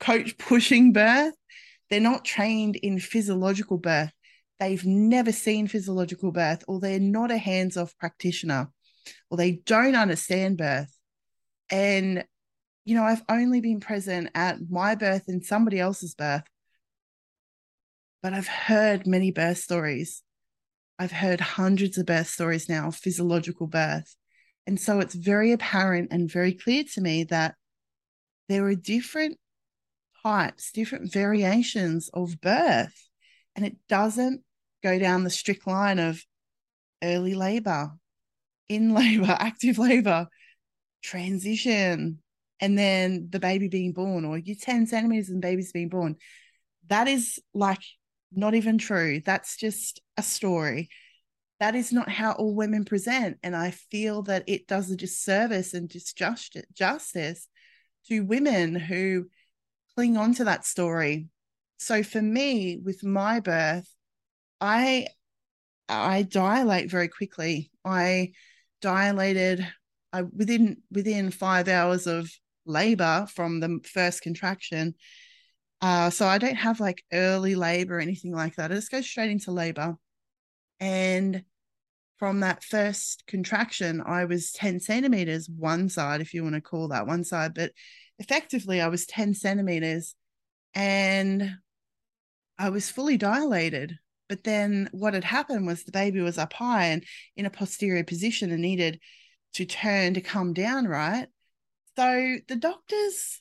coach 0.00 0.38
pushing 0.38 0.92
birth. 0.92 1.34
They're 1.90 2.00
not 2.00 2.24
trained 2.24 2.76
in 2.76 2.98
physiological 2.98 3.78
birth 3.78 4.12
they've 4.58 4.84
never 4.84 5.32
seen 5.32 5.66
physiological 5.66 6.32
birth 6.32 6.64
or 6.66 6.80
they're 6.80 7.00
not 7.00 7.30
a 7.30 7.38
hands 7.38 7.76
off 7.76 7.96
practitioner 7.98 8.70
or 9.30 9.36
they 9.36 9.52
don't 9.66 9.94
understand 9.94 10.56
birth. 10.56 10.92
And, 11.70 12.24
you 12.84 12.96
know, 12.96 13.04
I've 13.04 13.22
only 13.28 13.60
been 13.60 13.80
present 13.80 14.30
at 14.34 14.58
my 14.68 14.94
birth 14.94 15.24
and 15.28 15.44
somebody 15.44 15.78
else's 15.78 16.14
birth, 16.14 16.44
but 18.22 18.32
I've 18.32 18.48
heard 18.48 19.06
many 19.06 19.30
birth 19.30 19.58
stories. 19.58 20.22
I've 20.98 21.12
heard 21.12 21.40
hundreds 21.40 21.98
of 21.98 22.06
birth 22.06 22.28
stories 22.28 22.68
now 22.68 22.88
of 22.88 22.96
physiological 22.96 23.66
birth. 23.66 24.14
And 24.66 24.80
so 24.80 25.00
it's 25.00 25.14
very 25.14 25.52
apparent 25.52 26.08
and 26.10 26.30
very 26.30 26.54
clear 26.54 26.84
to 26.94 27.00
me 27.00 27.24
that 27.24 27.54
there 28.48 28.64
are 28.66 28.74
different 28.74 29.36
types, 30.26 30.72
different 30.72 31.12
variations 31.12 32.10
of 32.12 32.40
birth. 32.40 33.08
And 33.54 33.64
it 33.64 33.76
doesn't 33.88 34.42
go 34.82 34.98
down 34.98 35.22
the 35.22 35.30
strict 35.30 35.66
line 35.66 36.00
of 36.00 36.20
early 37.02 37.34
labor, 37.34 37.92
in 38.68 38.92
labor, 39.00 39.36
active 39.38 39.78
labor, 39.78 40.26
transition, 41.02 42.18
and 42.60 42.76
then 42.76 43.28
the 43.30 43.38
baby 43.38 43.68
being 43.68 43.92
born, 43.92 44.24
or 44.24 44.36
you're 44.38 44.56
10 44.60 44.86
centimeters 44.86 45.28
and 45.28 45.40
baby's 45.40 45.72
being 45.72 45.90
born. 45.90 46.16
That 46.88 47.06
is 47.06 47.38
like 47.54 47.82
not 48.32 48.54
even 48.54 48.78
true. 48.78 49.20
That's 49.24 49.56
just 49.56 50.00
a 50.16 50.22
story. 50.22 50.88
That 51.60 51.76
is 51.76 51.92
not 51.92 52.08
how 52.08 52.32
all 52.32 52.54
women 52.54 52.84
present. 52.84 53.38
And 53.44 53.54
I 53.54 53.70
feel 53.70 54.22
that 54.22 54.44
it 54.48 54.66
does 54.66 54.90
a 54.90 54.96
disservice 54.96 55.72
and 55.72 55.92
justice 56.74 57.48
to 58.08 58.20
women 58.20 58.74
who 58.74 59.26
cling 59.96 60.16
on 60.16 60.34
to 60.34 60.44
that 60.44 60.66
story. 60.66 61.28
So 61.78 62.02
for 62.02 62.22
me, 62.22 62.78
with 62.82 63.02
my 63.02 63.40
birth, 63.40 63.88
I 64.60 65.08
I 65.88 66.22
dilate 66.22 66.90
very 66.90 67.08
quickly. 67.08 67.70
I 67.84 68.32
dilated 68.80 69.66
I 70.12 70.22
within 70.22 70.78
within 70.90 71.30
five 71.30 71.68
hours 71.68 72.06
of 72.06 72.30
labor 72.64 73.26
from 73.34 73.60
the 73.60 73.80
first 73.84 74.22
contraction. 74.22 74.94
Uh, 75.80 76.10
so 76.10 76.26
I 76.26 76.38
don't 76.38 76.56
have 76.56 76.80
like 76.80 77.04
early 77.12 77.54
labor 77.54 77.98
or 77.98 78.00
anything 78.00 78.32
like 78.32 78.56
that. 78.56 78.72
I 78.72 78.74
just 78.74 78.90
go 78.90 79.00
straight 79.00 79.30
into 79.30 79.50
labor. 79.50 79.96
And 80.80 81.44
from 82.18 82.40
that 82.40 82.64
first 82.64 83.24
contraction, 83.26 84.02
I 84.04 84.24
was 84.24 84.52
10 84.52 84.80
centimeters 84.80 85.48
one 85.48 85.88
side, 85.88 86.20
if 86.20 86.32
you 86.32 86.42
want 86.42 86.54
to 86.54 86.60
call 86.60 86.88
that 86.88 87.06
one 87.06 87.24
side, 87.24 87.54
but 87.54 87.72
effectively 88.18 88.80
I 88.80 88.88
was 88.88 89.06
10 89.06 89.34
centimeters 89.34 90.14
and 90.74 91.56
I 92.58 92.70
was 92.70 92.90
fully 92.90 93.16
dilated. 93.16 93.94
But 94.28 94.44
then 94.44 94.88
what 94.92 95.14
had 95.14 95.24
happened 95.24 95.66
was 95.66 95.84
the 95.84 95.92
baby 95.92 96.20
was 96.20 96.38
up 96.38 96.52
high 96.52 96.86
and 96.86 97.04
in 97.36 97.46
a 97.46 97.50
posterior 97.50 98.02
position 98.02 98.50
and 98.50 98.62
needed 98.62 98.98
to 99.54 99.64
turn 99.64 100.14
to 100.14 100.20
come 100.20 100.52
down, 100.52 100.86
right? 100.86 101.28
So 101.96 102.36
the 102.48 102.56
doctors 102.56 103.40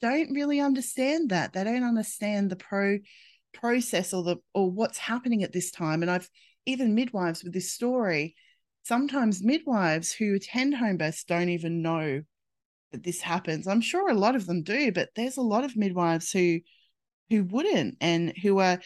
don't 0.00 0.32
really 0.32 0.60
understand 0.60 1.30
that. 1.30 1.52
They 1.52 1.64
don't 1.64 1.84
understand 1.84 2.50
the 2.50 2.56
pro 2.56 2.98
process 3.52 4.14
or 4.14 4.22
the 4.22 4.36
or 4.54 4.70
what's 4.70 4.98
happening 4.98 5.42
at 5.42 5.52
this 5.52 5.70
time. 5.70 6.02
And 6.02 6.10
I've 6.10 6.30
even 6.66 6.94
midwives 6.94 7.42
with 7.42 7.52
this 7.52 7.72
story, 7.72 8.34
sometimes 8.82 9.42
midwives 9.42 10.12
who 10.12 10.34
attend 10.34 10.74
home 10.74 10.96
births 10.96 11.24
don't 11.24 11.48
even 11.48 11.82
know 11.82 12.22
that 12.92 13.04
this 13.04 13.20
happens. 13.20 13.66
I'm 13.66 13.80
sure 13.80 14.10
a 14.10 14.14
lot 14.14 14.36
of 14.36 14.46
them 14.46 14.62
do, 14.62 14.92
but 14.92 15.10
there's 15.14 15.36
a 15.36 15.42
lot 15.42 15.64
of 15.64 15.76
midwives 15.76 16.32
who 16.32 16.60
who 17.28 17.44
wouldn't 17.44 17.96
and 18.00 18.36
who 18.42 18.58
are 18.58 18.80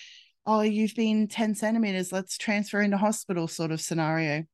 oh, 0.47 0.61
you've 0.61 0.95
been 0.95 1.26
10 1.26 1.54
centimeters, 1.54 2.12
let's 2.12 2.37
transfer 2.37 2.81
into 2.81 2.99
hospital 2.99 3.49
sort 3.49 3.73
of 3.73 3.81
scenario. 3.81 4.45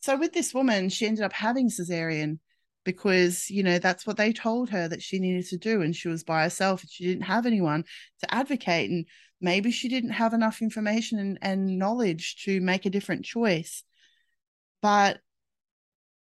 So 0.00 0.18
with 0.18 0.32
this 0.32 0.52
woman, 0.52 0.88
she 0.88 1.06
ended 1.06 1.24
up 1.24 1.32
having 1.32 1.68
cesarean 1.68 2.40
because, 2.84 3.50
you 3.50 3.62
know, 3.62 3.78
that's 3.78 4.06
what 4.06 4.16
they 4.16 4.32
told 4.32 4.70
her 4.70 4.88
that 4.88 5.02
she 5.02 5.18
needed 5.18 5.46
to 5.46 5.58
do. 5.58 5.82
And 5.82 5.94
she 5.94 6.08
was 6.08 6.24
by 6.24 6.42
herself 6.42 6.82
and 6.82 6.90
she 6.90 7.04
didn't 7.04 7.24
have 7.24 7.46
anyone 7.46 7.84
to 8.20 8.34
advocate. 8.34 8.90
And 8.90 9.06
maybe 9.40 9.70
she 9.70 9.88
didn't 9.88 10.10
have 10.10 10.32
enough 10.32 10.62
information 10.62 11.18
and, 11.18 11.38
and 11.42 11.78
knowledge 11.78 12.42
to 12.44 12.60
make 12.60 12.86
a 12.86 12.90
different 12.90 13.24
choice. 13.24 13.84
But 14.82 15.20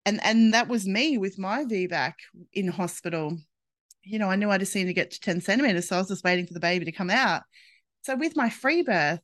and 0.06 0.22
and 0.24 0.54
that 0.54 0.70
was 0.70 0.88
me 0.88 1.18
with 1.18 1.38
my 1.38 1.66
VBAC 1.66 2.14
in 2.54 2.70
hospital. 2.70 3.38
You 4.04 4.20
know, 4.20 4.30
I 4.30 4.38
knew 4.38 4.50
I 4.50 4.58
just 4.58 4.74
needed 4.74 4.88
to 4.88 4.94
get 4.94 5.12
to 5.12 5.20
10 5.20 5.42
centimeters, 5.42 5.90
so 5.90 5.98
I 5.98 6.00
was 6.00 6.08
just 6.08 6.24
waiting 6.24 6.48
for 6.48 6.54
the 6.54 6.62
baby 6.62 6.86
to 6.86 6.94
come 6.94 7.10
out. 7.10 7.44
So 8.04 8.16
with 8.16 8.38
my 8.38 8.50
free 8.50 8.84
birth, 8.84 9.20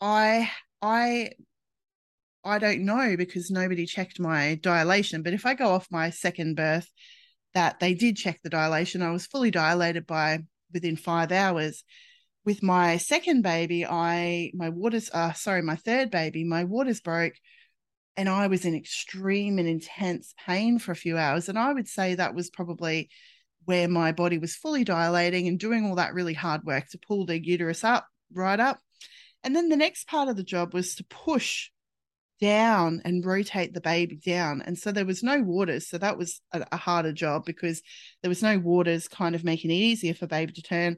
I 0.00 0.48
I 0.80 1.32
I 2.44 2.58
don't 2.58 2.84
know 2.84 3.16
because 3.16 3.50
nobody 3.50 3.86
checked 3.86 4.18
my 4.18 4.58
dilation. 4.62 5.22
But 5.22 5.34
if 5.34 5.44
I 5.44 5.54
go 5.54 5.68
off 5.68 5.86
my 5.90 6.10
second 6.10 6.56
birth, 6.56 6.90
that 7.54 7.80
they 7.80 7.94
did 7.94 8.16
check 8.16 8.40
the 8.42 8.50
dilation, 8.50 9.02
I 9.02 9.10
was 9.10 9.26
fully 9.26 9.50
dilated 9.50 10.06
by 10.06 10.40
within 10.72 10.96
five 10.96 11.32
hours. 11.32 11.84
With 12.44 12.62
my 12.62 12.96
second 12.96 13.42
baby, 13.42 13.84
I 13.84 14.52
my 14.54 14.70
waters 14.70 15.10
uh 15.12 15.32
sorry, 15.32 15.62
my 15.62 15.76
third 15.76 16.10
baby, 16.10 16.44
my 16.44 16.64
waters 16.64 17.00
broke 17.00 17.34
and 18.16 18.28
I 18.28 18.46
was 18.46 18.64
in 18.64 18.74
extreme 18.74 19.58
and 19.58 19.68
intense 19.68 20.34
pain 20.46 20.78
for 20.78 20.92
a 20.92 20.96
few 20.96 21.18
hours. 21.18 21.48
And 21.48 21.58
I 21.58 21.72
would 21.72 21.88
say 21.88 22.14
that 22.14 22.34
was 22.34 22.50
probably 22.50 23.10
where 23.64 23.88
my 23.88 24.12
body 24.12 24.38
was 24.38 24.56
fully 24.56 24.84
dilating 24.84 25.48
and 25.48 25.58
doing 25.58 25.84
all 25.84 25.96
that 25.96 26.14
really 26.14 26.34
hard 26.34 26.64
work 26.64 26.88
to 26.90 26.98
pull 26.98 27.26
the 27.26 27.42
uterus 27.42 27.84
up, 27.84 28.06
right 28.32 28.58
up. 28.58 28.78
And 29.42 29.54
then 29.54 29.68
the 29.68 29.76
next 29.76 30.08
part 30.08 30.28
of 30.28 30.36
the 30.36 30.42
job 30.42 30.74
was 30.74 30.94
to 30.96 31.04
push 31.04 31.70
down 32.40 33.02
and 33.04 33.24
rotate 33.24 33.74
the 33.74 33.80
baby 33.80 34.16
down. 34.16 34.62
And 34.62 34.78
so 34.78 34.92
there 34.92 35.04
was 35.04 35.22
no 35.22 35.40
waters. 35.40 35.88
So 35.88 35.98
that 35.98 36.16
was 36.16 36.40
a, 36.52 36.66
a, 36.72 36.76
harder 36.76 37.12
job 37.12 37.44
because 37.44 37.82
there 38.22 38.28
was 38.28 38.42
no 38.42 38.58
waters 38.58 39.08
kind 39.08 39.34
of 39.34 39.44
making 39.44 39.70
it 39.70 39.74
easier 39.74 40.14
for 40.14 40.26
baby 40.26 40.52
to 40.54 40.62
turn. 40.62 40.96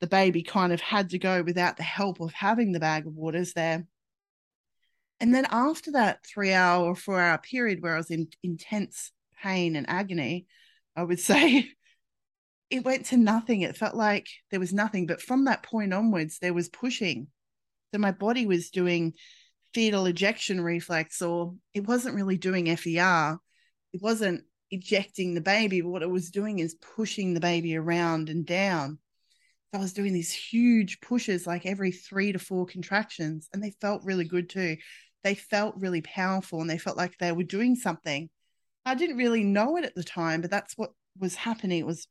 The 0.00 0.06
baby 0.06 0.42
kind 0.42 0.72
of 0.72 0.80
had 0.80 1.10
to 1.10 1.18
go 1.18 1.42
without 1.42 1.76
the 1.76 1.82
help 1.82 2.20
of 2.20 2.32
having 2.32 2.72
the 2.72 2.80
bag 2.80 3.06
of 3.06 3.14
waters 3.14 3.54
there. 3.54 3.86
And 5.20 5.34
then 5.34 5.46
after 5.50 5.92
that 5.92 6.26
three 6.26 6.52
hour 6.52 6.84
or 6.84 6.96
four 6.96 7.20
hour 7.20 7.38
period 7.38 7.80
where 7.80 7.94
I 7.94 7.98
was 7.98 8.10
in 8.10 8.28
intense 8.42 9.12
pain 9.42 9.76
and 9.76 9.88
agony, 9.88 10.46
I 10.96 11.04
would 11.04 11.20
say 11.20 11.70
it 12.70 12.84
went 12.84 13.06
to 13.06 13.16
nothing. 13.16 13.62
It 13.62 13.76
felt 13.76 13.94
like 13.94 14.28
there 14.50 14.60
was 14.60 14.72
nothing. 14.72 15.06
But 15.06 15.22
from 15.22 15.44
that 15.44 15.62
point 15.62 15.94
onwards, 15.94 16.38
there 16.38 16.54
was 16.54 16.68
pushing. 16.68 17.28
So 17.92 17.98
my 17.98 18.12
body 18.12 18.46
was 18.46 18.70
doing 18.70 19.12
fetal 19.74 20.06
ejection 20.06 20.60
reflex, 20.60 21.22
or 21.22 21.54
it 21.74 21.86
wasn't 21.86 22.14
really 22.14 22.38
doing 22.38 22.74
FER. 22.76 23.38
It 23.92 24.02
wasn't 24.02 24.44
ejecting 24.70 25.34
the 25.34 25.40
baby, 25.40 25.82
what 25.82 26.02
it 26.02 26.10
was 26.10 26.30
doing 26.30 26.58
is 26.58 26.76
pushing 26.96 27.34
the 27.34 27.40
baby 27.40 27.76
around 27.76 28.28
and 28.28 28.46
down. 28.46 28.98
I 29.74 29.78
was 29.78 29.92
doing 29.92 30.12
these 30.12 30.32
huge 30.32 31.00
pushes, 31.00 31.46
like 31.46 31.64
every 31.64 31.92
three 31.92 32.32
to 32.32 32.38
four 32.38 32.66
contractions, 32.66 33.48
and 33.52 33.62
they 33.62 33.72
felt 33.80 34.04
really 34.04 34.24
good 34.24 34.50
too 34.50 34.76
they 35.22 35.34
felt 35.34 35.76
really 35.76 36.00
powerful 36.00 36.60
and 36.60 36.68
they 36.68 36.78
felt 36.78 36.96
like 36.96 37.16
they 37.18 37.32
were 37.32 37.42
doing 37.42 37.76
something. 37.76 38.28
I 38.84 38.94
didn't 38.94 39.16
really 39.16 39.44
know 39.44 39.76
it 39.76 39.84
at 39.84 39.94
the 39.94 40.02
time, 40.02 40.40
but 40.40 40.50
that's 40.50 40.76
what 40.76 40.90
was 41.18 41.34
happening. 41.34 41.78
It 41.78 41.86
was 41.86 42.08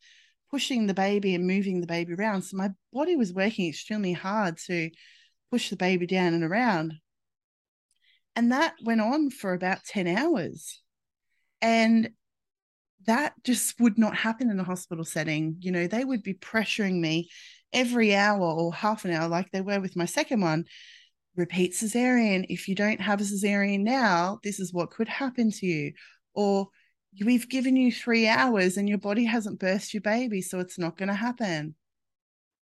pushing 0.49 0.87
the 0.87 0.93
baby 0.93 1.35
and 1.35 1.47
moving 1.47 1.81
the 1.81 1.87
baby 1.87 2.13
around. 2.13 2.43
So 2.43 2.57
my 2.57 2.69
body 2.93 3.15
was 3.15 3.33
working 3.33 3.67
extremely 3.67 4.13
hard 4.13 4.57
to 4.67 4.89
push 5.51 5.69
the 5.69 5.75
baby 5.75 6.07
down 6.07 6.33
and 6.33 6.43
around. 6.43 6.93
And 8.41 8.51
that 8.51 8.73
went 8.83 9.01
on 9.01 9.29
for 9.29 9.53
about 9.53 9.83
10 9.85 10.07
hours. 10.07 10.81
And 11.61 12.09
that 13.05 13.35
just 13.43 13.79
would 13.79 13.99
not 13.99 14.15
happen 14.15 14.49
in 14.49 14.59
a 14.59 14.63
hospital 14.63 15.05
setting. 15.05 15.57
You 15.59 15.71
know, 15.71 15.85
they 15.85 16.03
would 16.03 16.23
be 16.23 16.33
pressuring 16.33 16.99
me 16.99 17.29
every 17.71 18.15
hour 18.15 18.41
or 18.41 18.73
half 18.73 19.05
an 19.05 19.11
hour, 19.11 19.27
like 19.27 19.51
they 19.51 19.61
were 19.61 19.79
with 19.79 19.95
my 19.95 20.05
second 20.05 20.41
one, 20.41 20.65
repeat 21.35 21.73
cesarean. 21.73 22.47
If 22.49 22.67
you 22.67 22.73
don't 22.73 22.99
have 22.99 23.21
a 23.21 23.23
cesarean 23.23 23.81
now, 23.81 24.39
this 24.43 24.59
is 24.59 24.73
what 24.73 24.89
could 24.89 25.07
happen 25.07 25.51
to 25.51 25.65
you. 25.67 25.93
Or 26.33 26.69
we've 27.23 27.47
given 27.47 27.75
you 27.75 27.91
three 27.91 28.27
hours 28.27 28.75
and 28.75 28.89
your 28.89 28.97
body 28.97 29.25
hasn't 29.25 29.59
birthed 29.59 29.93
your 29.93 30.01
baby, 30.01 30.41
so 30.41 30.59
it's 30.59 30.79
not 30.79 30.97
going 30.97 31.09
to 31.09 31.13
happen. 31.13 31.75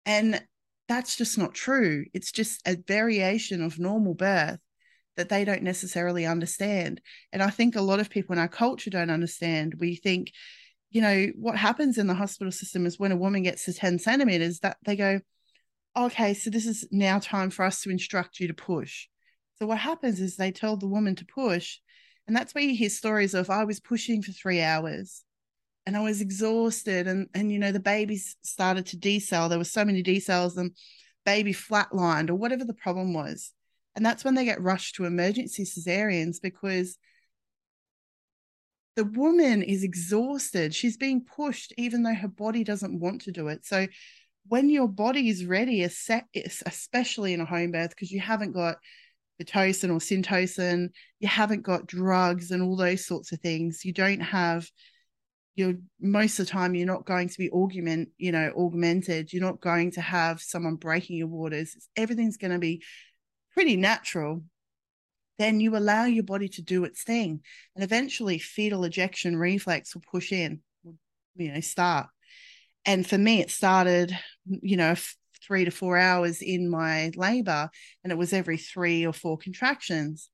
And 0.07 0.43
that's 0.87 1.15
just 1.15 1.37
not 1.37 1.53
true. 1.53 2.05
It's 2.15 2.31
just 2.31 2.67
a 2.67 2.77
variation 2.87 3.61
of 3.61 3.77
normal 3.77 4.15
birth 4.15 4.57
that 5.17 5.29
they 5.29 5.43
don't 5.43 5.63
necessarily 5.63 6.25
understand. 6.25 7.01
And 7.33 7.43
I 7.43 7.49
think 7.49 7.75
a 7.75 7.81
lot 7.81 7.99
of 7.99 8.09
people 8.09 8.33
in 8.33 8.39
our 8.39 8.47
culture 8.47 8.89
don't 8.89 9.09
understand. 9.09 9.75
We 9.79 9.95
think, 9.95 10.31
you 10.89 11.01
know, 11.01 11.27
what 11.35 11.57
happens 11.57 11.97
in 11.97 12.07
the 12.07 12.13
hospital 12.13 12.51
system 12.51 12.85
is 12.85 12.97
when 12.97 13.11
a 13.11 13.17
woman 13.17 13.43
gets 13.43 13.65
to 13.65 13.73
10 13.73 13.99
centimeters, 13.99 14.59
that 14.59 14.77
they 14.85 14.95
go, 14.95 15.19
okay, 15.97 16.33
so 16.33 16.49
this 16.49 16.65
is 16.65 16.87
now 16.91 17.19
time 17.19 17.49
for 17.49 17.65
us 17.65 17.81
to 17.81 17.89
instruct 17.89 18.39
you 18.39 18.47
to 18.47 18.53
push. 18.53 19.07
So 19.59 19.65
what 19.65 19.79
happens 19.79 20.21
is 20.21 20.37
they 20.37 20.51
tell 20.51 20.77
the 20.77 20.87
woman 20.87 21.15
to 21.15 21.25
push. 21.25 21.79
And 22.27 22.35
that's 22.35 22.53
where 22.53 22.63
you 22.63 22.75
hear 22.75 22.89
stories 22.89 23.33
of 23.33 23.49
I 23.49 23.63
was 23.65 23.79
pushing 23.79 24.21
for 24.21 24.31
three 24.31 24.61
hours 24.61 25.23
and 25.87 25.95
I 25.95 26.01
was 26.01 26.19
exhausted 26.19 27.07
and 27.07 27.29
and 27.33 27.49
you 27.49 27.57
know 27.57 27.71
the 27.71 27.79
babies 27.79 28.35
started 28.43 28.85
to 28.87 28.97
decel. 28.97 29.47
There 29.47 29.57
were 29.57 29.63
so 29.63 29.85
many 29.85 30.03
decels 30.03 30.57
and 30.57 30.75
baby 31.25 31.53
flatlined 31.53 32.29
or 32.29 32.35
whatever 32.35 32.65
the 32.65 32.73
problem 32.73 33.13
was. 33.13 33.53
And 33.97 34.05
that's 34.05 34.23
when 34.23 34.35
they 34.35 34.45
get 34.45 34.61
rushed 34.61 34.95
to 34.95 35.05
emergency 35.05 35.63
cesareans 35.63 36.37
because 36.39 36.99
the 38.95 39.05
woman 39.05 39.63
is 39.63 39.83
exhausted. 39.83 40.75
She's 40.75 40.97
being 40.97 41.25
pushed 41.25 41.73
even 41.77 42.03
though 42.03 42.13
her 42.13 42.27
body 42.27 42.63
doesn't 42.63 42.99
want 42.99 43.21
to 43.21 43.31
do 43.31 43.47
it. 43.47 43.65
So 43.65 43.87
when 44.47 44.69
your 44.69 44.87
body 44.87 45.29
is 45.29 45.45
ready, 45.45 45.81
especially 45.81 47.33
in 47.33 47.41
a 47.41 47.45
home 47.45 47.71
birth, 47.71 47.89
because 47.89 48.11
you 48.11 48.19
haven't 48.19 48.51
got 48.51 48.77
pitocin 49.41 49.89
or 49.89 49.97
syntocin, 49.97 50.89
you 51.19 51.27
haven't 51.27 51.63
got 51.63 51.87
drugs 51.87 52.51
and 52.51 52.61
all 52.61 52.75
those 52.75 53.03
sorts 53.03 53.31
of 53.31 53.39
things. 53.39 53.83
You 53.83 53.93
don't 53.93 54.21
have 54.21 54.69
you're 55.55 55.73
most 55.99 56.37
of 56.37 56.45
the 56.45 56.51
time 56.51 56.75
you're 56.75 56.85
not 56.85 57.07
going 57.07 57.29
to 57.29 57.37
be 57.39 57.49
augment, 57.49 58.09
you 58.19 58.31
know, 58.31 58.53
augmented. 58.55 59.33
You're 59.33 59.41
not 59.41 59.59
going 59.59 59.89
to 59.93 60.01
have 60.01 60.39
someone 60.39 60.75
breaking 60.75 61.17
your 61.17 61.27
waters. 61.27 61.75
Everything's 61.95 62.37
going 62.37 62.51
to 62.51 62.59
be 62.59 62.83
pretty 63.57 63.75
natural. 63.75 64.43
Then 65.39 65.59
you 65.59 65.75
allow 65.75 66.05
your 66.05 66.23
body 66.23 66.47
to 66.49 66.61
do 66.61 66.83
its 66.83 67.01
thing, 67.01 67.41
and 67.73 67.83
eventually 67.83 68.37
fetal 68.37 68.83
ejection 68.83 69.35
reflex 69.35 69.95
will 69.95 70.03
push 70.11 70.31
in, 70.31 70.59
you 71.35 71.51
know, 71.51 71.59
start. 71.61 72.05
And 72.85 73.05
for 73.05 73.17
me 73.17 73.41
it 73.41 73.49
started 73.49 74.15
you 74.45 74.77
know 74.77 74.93
three 75.41 75.65
to 75.65 75.71
four 75.71 75.97
hours 75.97 76.43
in 76.43 76.69
my 76.69 77.11
labor 77.15 77.71
and 78.03 78.13
it 78.13 78.17
was 78.17 78.31
every 78.31 78.57
three 78.57 79.07
or 79.07 79.13
four 79.13 79.39
contractions. 79.39 80.29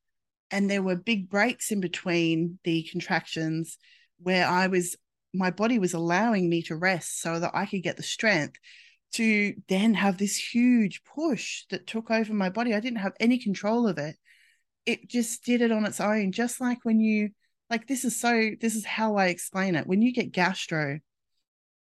And 0.51 0.69
there 0.69 0.83
were 0.83 0.97
big 0.97 1.29
breaks 1.29 1.71
in 1.71 1.79
between 1.79 2.59
the 2.65 2.83
contractions 2.91 3.77
where 4.21 4.47
i 4.47 4.67
was 4.67 4.95
my 5.33 5.49
body 5.49 5.79
was 5.79 5.93
allowing 5.93 6.49
me 6.49 6.61
to 6.61 6.75
rest 6.75 7.21
so 7.21 7.39
that 7.39 7.51
i 7.53 7.65
could 7.65 7.83
get 7.83 7.97
the 7.97 8.03
strength 8.03 8.57
to 9.13 9.53
then 9.67 9.93
have 9.93 10.17
this 10.17 10.35
huge 10.35 11.01
push 11.03 11.63
that 11.69 11.87
took 11.87 12.11
over 12.11 12.33
my 12.33 12.49
body 12.49 12.73
i 12.73 12.79
didn't 12.79 12.99
have 12.99 13.13
any 13.19 13.37
control 13.37 13.87
of 13.87 13.97
it 13.97 14.15
it 14.85 15.07
just 15.09 15.43
did 15.43 15.61
it 15.61 15.71
on 15.71 15.85
its 15.85 15.99
own 15.99 16.31
just 16.31 16.59
like 16.59 16.79
when 16.83 16.99
you 16.99 17.29
like 17.69 17.87
this 17.87 18.03
is 18.03 18.19
so 18.19 18.49
this 18.59 18.75
is 18.75 18.85
how 18.85 19.15
i 19.15 19.27
explain 19.27 19.75
it 19.75 19.87
when 19.87 20.01
you 20.01 20.13
get 20.13 20.31
gastro 20.31 20.99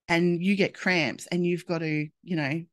and 0.07 0.43
you 0.43 0.55
get 0.55 0.73
cramps 0.73 1.27
and 1.27 1.45
you've 1.45 1.65
got 1.65 1.79
to, 1.79 2.07
you 2.23 2.35
know, 2.35 2.63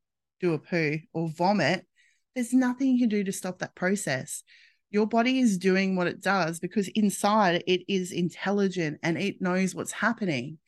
do 0.40 0.54
a 0.54 0.58
poo 0.58 0.98
or 1.12 1.28
vomit, 1.28 1.86
there's 2.34 2.52
nothing 2.52 2.88
you 2.88 3.00
can 3.00 3.08
do 3.08 3.24
to 3.24 3.32
stop 3.32 3.58
that 3.58 3.74
process. 3.74 4.42
Your 4.90 5.06
body 5.06 5.38
is 5.38 5.58
doing 5.58 5.94
what 5.94 6.06
it 6.06 6.20
does 6.20 6.58
because 6.58 6.88
inside 6.88 7.62
it 7.66 7.82
is 7.88 8.12
intelligent 8.12 8.98
and 9.02 9.16
it 9.16 9.40
knows 9.40 9.74
what's 9.74 9.92
happening. 9.92 10.58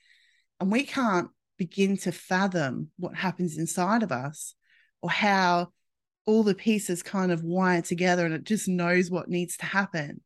And 0.60 0.70
we 0.70 0.84
can't 0.84 1.28
begin 1.62 1.96
to 1.96 2.10
fathom 2.10 2.88
what 2.98 3.14
happens 3.14 3.56
inside 3.56 4.02
of 4.02 4.10
us 4.10 4.56
or 5.00 5.08
how 5.08 5.68
all 6.26 6.42
the 6.42 6.56
pieces 6.56 7.04
kind 7.04 7.30
of 7.30 7.44
wire 7.44 7.82
together 7.82 8.26
and 8.26 8.34
it 8.34 8.42
just 8.42 8.66
knows 8.66 9.12
what 9.12 9.28
needs 9.28 9.56
to 9.56 9.64
happen. 9.64 10.20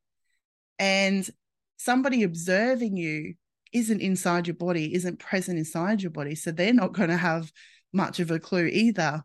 And 0.79 1.29
somebody 1.77 2.23
observing 2.23 2.97
you 2.97 3.35
isn't 3.71 4.01
inside 4.01 4.47
your 4.47 4.57
body, 4.57 4.95
isn't 4.95 5.19
present 5.19 5.59
inside 5.59 6.01
your 6.01 6.11
body. 6.11 6.35
So 6.35 6.53
they're 6.53 6.73
not 6.73 6.95
going 6.95 7.11
to 7.11 7.19
have 7.19 7.53
much 7.93 8.19
of 8.19 8.31
a 8.31 8.39
clue 8.39 8.65
either, 8.65 9.23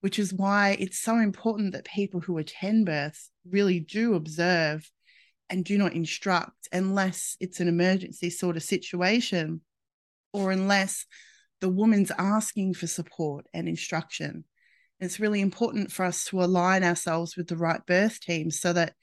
which 0.00 0.18
is 0.18 0.32
why 0.32 0.78
it's 0.80 1.00
so 1.00 1.18
important 1.18 1.74
that 1.74 1.84
people 1.84 2.20
who 2.20 2.38
attend 2.38 2.86
births 2.86 3.30
really 3.46 3.78
do 3.78 4.14
observe 4.14 4.90
and 5.50 5.66
do 5.66 5.76
not 5.76 5.92
instruct 5.92 6.66
unless 6.72 7.36
it's 7.40 7.60
an 7.60 7.68
emergency 7.68 8.30
sort 8.30 8.56
of 8.56 8.62
situation 8.62 9.60
or 10.32 10.50
unless 10.50 11.06
the 11.62 11.68
woman's 11.68 12.10
asking 12.18 12.74
for 12.74 12.88
support 12.88 13.46
and 13.54 13.68
instruction. 13.68 14.44
It's 14.98 15.20
really 15.20 15.40
important 15.40 15.92
for 15.92 16.04
us 16.04 16.24
to 16.26 16.42
align 16.42 16.82
ourselves 16.82 17.36
with 17.36 17.46
the 17.46 17.56
right 17.56 17.80
birth 17.86 18.20
team 18.20 18.50
so 18.50 18.72
that 18.72 18.94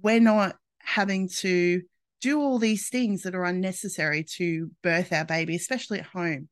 we're 0.00 0.20
not 0.20 0.54
having 0.78 1.28
to 1.40 1.82
do 2.20 2.40
all 2.40 2.60
these 2.60 2.88
things 2.88 3.22
that 3.22 3.34
are 3.34 3.44
unnecessary 3.44 4.24
to 4.36 4.70
birth 4.84 5.12
our 5.12 5.24
baby, 5.24 5.56
especially 5.56 5.98
at 5.98 6.06
home. 6.06 6.48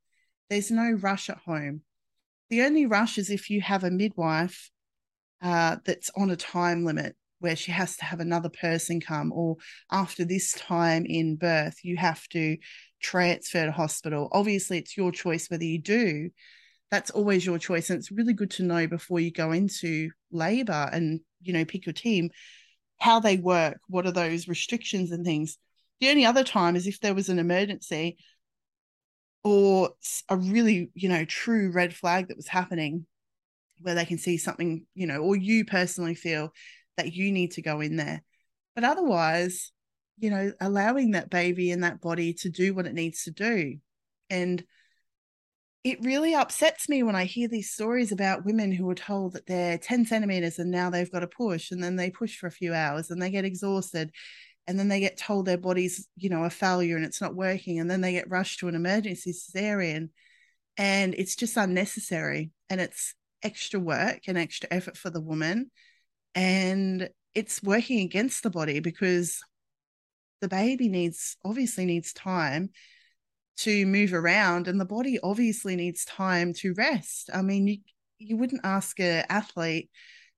There's 0.48 0.72
no 0.72 0.90
rush 0.90 1.30
at 1.30 1.38
home. 1.38 1.82
The 2.48 2.62
only 2.62 2.86
rush 2.86 3.16
is 3.16 3.30
if 3.30 3.48
you 3.48 3.60
have 3.60 3.84
a 3.84 3.92
midwife 3.92 4.72
uh, 5.40 5.76
that's 5.84 6.10
on 6.16 6.30
a 6.30 6.36
time 6.36 6.84
limit. 6.84 7.14
Where 7.40 7.56
she 7.56 7.72
has 7.72 7.96
to 7.96 8.04
have 8.04 8.20
another 8.20 8.48
person 8.48 9.00
come, 9.00 9.32
or 9.32 9.56
after 9.90 10.24
this 10.24 10.52
time 10.52 11.04
in 11.06 11.36
birth, 11.36 11.78
you 11.82 11.96
have 11.96 12.26
to 12.28 12.56
transfer 13.00 13.66
to 13.66 13.72
hospital. 13.72 14.28
Obviously, 14.32 14.78
it's 14.78 14.96
your 14.96 15.10
choice 15.10 15.50
whether 15.50 15.64
you 15.64 15.80
do. 15.80 16.30
That's 16.90 17.10
always 17.10 17.44
your 17.44 17.58
choice. 17.58 17.90
And 17.90 17.98
it's 17.98 18.12
really 18.12 18.32
good 18.32 18.50
to 18.52 18.62
know 18.62 18.86
before 18.86 19.20
you 19.20 19.32
go 19.32 19.52
into 19.52 20.10
labor 20.30 20.88
and, 20.92 21.20
you 21.40 21.52
know, 21.52 21.64
pick 21.64 21.86
your 21.86 21.92
team 21.92 22.30
how 22.98 23.18
they 23.18 23.36
work, 23.38 23.78
what 23.88 24.06
are 24.06 24.12
those 24.12 24.46
restrictions 24.46 25.10
and 25.10 25.24
things. 25.24 25.56
The 26.00 26.10
only 26.10 26.26
other 26.26 26.44
time 26.44 26.76
is 26.76 26.86
if 26.86 27.00
there 27.00 27.14
was 27.14 27.28
an 27.28 27.38
emergency 27.38 28.18
or 29.42 29.90
a 30.28 30.36
really, 30.36 30.90
you 30.94 31.08
know, 31.08 31.24
true 31.24 31.70
red 31.72 31.94
flag 31.94 32.28
that 32.28 32.36
was 32.36 32.48
happening 32.48 33.06
where 33.80 33.94
they 33.94 34.04
can 34.04 34.18
see 34.18 34.36
something, 34.36 34.84
you 34.94 35.06
know, 35.06 35.20
or 35.20 35.36
you 35.36 35.64
personally 35.64 36.14
feel 36.14 36.52
that 37.00 37.14
you 37.14 37.32
need 37.32 37.52
to 37.52 37.62
go 37.62 37.80
in 37.80 37.96
there. 37.96 38.22
But 38.74 38.84
otherwise, 38.84 39.72
you 40.18 40.30
know, 40.30 40.52
allowing 40.60 41.12
that 41.12 41.30
baby 41.30 41.70
and 41.70 41.82
that 41.82 42.00
body 42.00 42.34
to 42.34 42.50
do 42.50 42.74
what 42.74 42.86
it 42.86 42.92
needs 42.92 43.24
to 43.24 43.30
do. 43.30 43.76
And 44.28 44.62
it 45.82 46.04
really 46.04 46.34
upsets 46.34 46.90
me 46.90 47.02
when 47.02 47.16
I 47.16 47.24
hear 47.24 47.48
these 47.48 47.70
stories 47.70 48.12
about 48.12 48.44
women 48.44 48.70
who 48.70 48.88
are 48.90 48.94
told 48.94 49.32
that 49.32 49.46
they're 49.46 49.78
10 49.78 50.04
centimeters 50.04 50.58
and 50.58 50.70
now 50.70 50.90
they've 50.90 51.10
got 51.10 51.20
to 51.20 51.26
push, 51.26 51.70
and 51.70 51.82
then 51.82 51.96
they 51.96 52.10
push 52.10 52.36
for 52.36 52.46
a 52.46 52.52
few 52.52 52.74
hours 52.74 53.10
and 53.10 53.20
they 53.20 53.30
get 53.30 53.46
exhausted. 53.46 54.12
And 54.66 54.78
then 54.78 54.88
they 54.88 55.00
get 55.00 55.16
told 55.16 55.46
their 55.46 55.58
body's, 55.58 56.06
you 56.16 56.28
know, 56.28 56.44
a 56.44 56.50
failure 56.50 56.96
and 56.96 57.04
it's 57.04 57.22
not 57.22 57.34
working. 57.34 57.80
And 57.80 57.90
then 57.90 58.02
they 58.02 58.12
get 58.12 58.30
rushed 58.30 58.60
to 58.60 58.68
an 58.68 58.74
emergency 58.74 59.32
cesarean. 59.32 60.10
And 60.76 61.14
it's 61.14 61.34
just 61.34 61.56
unnecessary. 61.56 62.50
And 62.68 62.78
it's 62.80 63.14
extra 63.42 63.80
work 63.80 64.20
and 64.28 64.36
extra 64.36 64.68
effort 64.70 64.98
for 64.98 65.08
the 65.08 65.20
woman 65.20 65.70
and 66.34 67.08
it's 67.34 67.62
working 67.62 68.00
against 68.00 68.42
the 68.42 68.50
body 68.50 68.80
because 68.80 69.40
the 70.40 70.48
baby 70.48 70.88
needs 70.88 71.36
obviously 71.44 71.84
needs 71.84 72.12
time 72.12 72.70
to 73.58 73.84
move 73.86 74.14
around 74.14 74.68
and 74.68 74.80
the 74.80 74.86
body 74.86 75.18
obviously 75.22 75.76
needs 75.76 76.04
time 76.04 76.54
to 76.54 76.74
rest. 76.74 77.30
I 77.32 77.42
mean 77.42 77.66
you 77.68 77.78
you 78.18 78.36
wouldn't 78.36 78.60
ask 78.64 79.00
an 79.00 79.24
athlete 79.28 79.90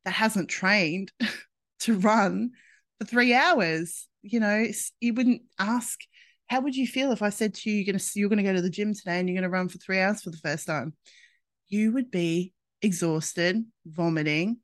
that 0.04 0.14
hasn't 0.14 0.48
trained 0.48 1.12
to 1.80 1.98
run 1.98 2.50
for 2.98 3.06
3 3.06 3.34
hours 3.34 4.08
you 4.22 4.38
know 4.38 4.66
you 5.00 5.14
wouldn't 5.14 5.42
ask 5.58 6.00
how 6.46 6.60
would 6.60 6.76
you 6.76 6.86
feel 6.86 7.10
if 7.10 7.22
i 7.22 7.28
said 7.28 7.54
to 7.54 7.70
you 7.70 7.76
you're 7.76 7.84
going 7.84 7.98
to 7.98 8.10
you're 8.14 8.28
going 8.28 8.36
to 8.36 8.44
go 8.44 8.52
to 8.52 8.62
the 8.62 8.70
gym 8.70 8.94
today 8.94 9.18
and 9.18 9.28
you're 9.28 9.34
going 9.34 9.42
to 9.42 9.48
run 9.48 9.68
for 9.68 9.78
3 9.78 9.98
hours 9.98 10.22
for 10.22 10.30
the 10.30 10.36
first 10.36 10.66
time? 10.66 10.94
You 11.68 11.92
would 11.92 12.10
be 12.10 12.52
exhausted 12.82 13.64
vomiting 13.86 14.58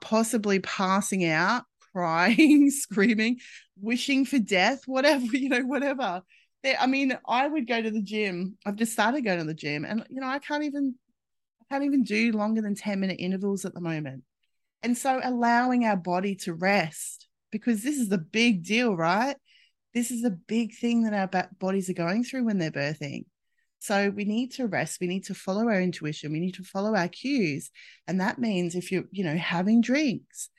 possibly 0.00 0.60
passing 0.60 1.24
out, 1.24 1.64
crying, 1.92 2.70
screaming, 2.70 3.38
wishing 3.80 4.24
for 4.24 4.38
death, 4.38 4.82
whatever, 4.86 5.24
you 5.36 5.48
know, 5.48 5.62
whatever. 5.62 6.22
I 6.78 6.86
mean, 6.88 7.16
I 7.28 7.46
would 7.46 7.68
go 7.68 7.80
to 7.80 7.90
the 7.90 8.02
gym. 8.02 8.56
I've 8.66 8.74
just 8.74 8.92
started 8.92 9.20
going 9.20 9.38
to 9.38 9.44
the 9.44 9.54
gym 9.54 9.84
and 9.84 10.04
you 10.10 10.20
know, 10.20 10.26
I 10.26 10.40
can't 10.40 10.64
even 10.64 10.96
I 11.60 11.74
can't 11.74 11.84
even 11.84 12.02
do 12.02 12.32
longer 12.32 12.60
than 12.60 12.74
10 12.74 12.98
minute 12.98 13.20
intervals 13.20 13.64
at 13.64 13.72
the 13.72 13.80
moment. 13.80 14.24
And 14.82 14.98
so 14.98 15.20
allowing 15.22 15.84
our 15.84 15.96
body 15.96 16.34
to 16.36 16.54
rest 16.54 17.28
because 17.52 17.82
this 17.82 17.98
is 17.98 18.10
a 18.10 18.18
big 18.18 18.64
deal, 18.64 18.96
right? 18.96 19.36
This 19.94 20.10
is 20.10 20.24
a 20.24 20.30
big 20.30 20.74
thing 20.74 21.04
that 21.04 21.14
our 21.14 21.48
bodies 21.58 21.88
are 21.88 21.94
going 21.94 22.24
through 22.24 22.44
when 22.44 22.58
they're 22.58 22.70
birthing. 22.70 23.24
So 23.86 24.10
we 24.10 24.24
need 24.24 24.50
to 24.54 24.66
rest. 24.66 24.98
We 25.00 25.06
need 25.06 25.26
to 25.26 25.34
follow 25.34 25.68
our 25.68 25.80
intuition. 25.80 26.32
We 26.32 26.40
need 26.40 26.54
to 26.54 26.64
follow 26.64 26.96
our 26.96 27.06
cues. 27.06 27.70
And 28.08 28.20
that 28.20 28.36
means 28.36 28.74
if 28.74 28.90
you're, 28.90 29.04
you 29.12 29.22
know, 29.22 29.36
having 29.36 29.80
drinks, 29.80 30.50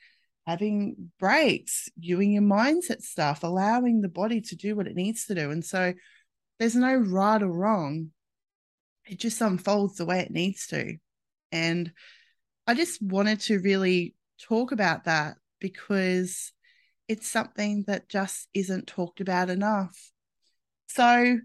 having 0.46 1.10
breaks, 1.20 1.90
doing 2.00 2.32
your 2.32 2.42
mindset 2.42 3.02
stuff, 3.02 3.42
allowing 3.42 4.00
the 4.00 4.08
body 4.08 4.40
to 4.40 4.56
do 4.56 4.74
what 4.74 4.86
it 4.86 4.96
needs 4.96 5.26
to 5.26 5.34
do. 5.34 5.50
And 5.50 5.62
so 5.62 5.92
there's 6.58 6.74
no 6.74 6.94
right 6.94 7.42
or 7.42 7.52
wrong. 7.52 8.12
It 9.04 9.18
just 9.18 9.42
unfolds 9.42 9.96
the 9.96 10.06
way 10.06 10.20
it 10.20 10.30
needs 10.30 10.66
to. 10.68 10.96
And 11.52 11.92
I 12.66 12.72
just 12.72 13.02
wanted 13.02 13.40
to 13.40 13.58
really 13.58 14.14
talk 14.40 14.72
about 14.72 15.04
that 15.04 15.36
because 15.60 16.50
it's 17.08 17.30
something 17.30 17.84
that 17.88 18.08
just 18.08 18.48
isn't 18.54 18.86
talked 18.86 19.20
about 19.20 19.50
enough. 19.50 20.12
So 20.86 21.40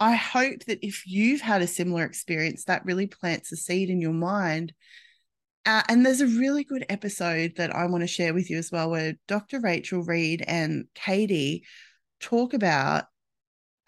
I 0.00 0.14
hope 0.14 0.64
that 0.66 0.78
if 0.86 1.06
you've 1.06 1.40
had 1.40 1.62
a 1.62 1.66
similar 1.66 2.04
experience, 2.04 2.64
that 2.64 2.84
really 2.84 3.06
plants 3.06 3.50
a 3.50 3.56
seed 3.56 3.90
in 3.90 4.00
your 4.00 4.12
mind. 4.12 4.72
Uh, 5.66 5.82
and 5.88 6.06
there's 6.06 6.20
a 6.20 6.26
really 6.26 6.64
good 6.64 6.86
episode 6.88 7.54
that 7.56 7.74
I 7.74 7.86
want 7.86 8.02
to 8.02 8.08
share 8.08 8.32
with 8.32 8.48
you 8.48 8.58
as 8.58 8.70
well, 8.70 8.90
where 8.90 9.14
Dr. 9.26 9.60
Rachel 9.60 10.02
Reed 10.02 10.44
and 10.46 10.86
Katie 10.94 11.64
talk 12.20 12.54
about. 12.54 13.04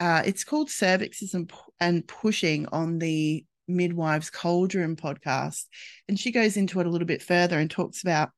Uh, 0.01 0.23
it's 0.25 0.44
called 0.44 0.68
cervixes 0.68 1.35
and, 1.35 1.53
and 1.79 2.07
pushing 2.09 2.66
on 2.68 2.99
the 2.99 3.44
midwives 3.68 4.31
cauldron 4.31 4.96
podcast, 4.96 5.66
and 6.09 6.18
she 6.18 6.33
goes 6.33 6.57
into 6.57 6.81
it 6.81 6.87
a 6.87 6.90
little 6.90 7.07
bit 7.07 7.23
further 7.23 7.59
and 7.59 7.70
talks 7.70 8.03
about 8.03 8.31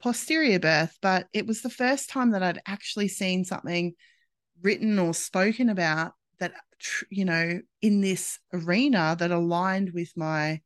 posterior 0.00 0.58
birth. 0.58 0.96
But 1.02 1.26
it 1.32 1.46
was 1.46 1.62
the 1.62 1.70
first 1.70 2.08
time 2.08 2.30
that 2.30 2.42
I'd 2.42 2.62
actually 2.66 3.08
seen 3.08 3.44
something 3.44 3.92
written 4.62 4.98
or 4.98 5.12
spoken 5.12 5.68
about 5.68 6.12
that 6.40 6.52
you 7.10 7.24
know 7.24 7.60
in 7.82 8.00
this 8.00 8.38
arena 8.52 9.16
that 9.18 9.30
aligned 9.30 9.92
with 9.94 10.12
my 10.16 10.60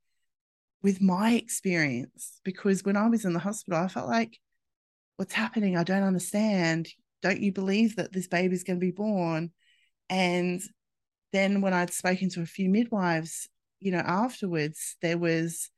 with 0.83 1.01
my 1.01 1.33
experience. 1.35 2.41
Because 2.45 2.85
when 2.85 2.97
i 2.97 3.09
was 3.09 3.25
in 3.25 3.33
the 3.33 3.39
hospital 3.39 3.81
i 3.81 3.89
felt 3.89 4.09
like 4.09 4.39
what's 5.17 5.35
happening? 5.35 5.77
I 5.77 5.85
don't 5.85 6.03
understand. 6.03 6.89
Don't 7.23 7.41
you 7.41 7.53
believe 7.53 7.97
that 7.97 8.13
this 8.13 8.27
baby's 8.27 8.65
going 8.65 8.81
to 8.81 8.85
be 8.85 8.91
born? 8.91 9.53
And 10.11 10.61
then 11.35 11.61
when 11.61 11.75
i'd 11.75 11.93
spoken 11.93 12.31
to 12.31 12.41
a 12.41 12.47
few 12.47 12.71
midwives 12.71 13.49
you 13.81 13.91
know 13.91 14.03
afterwards 14.07 14.97
there 15.03 15.19
was 15.19 15.69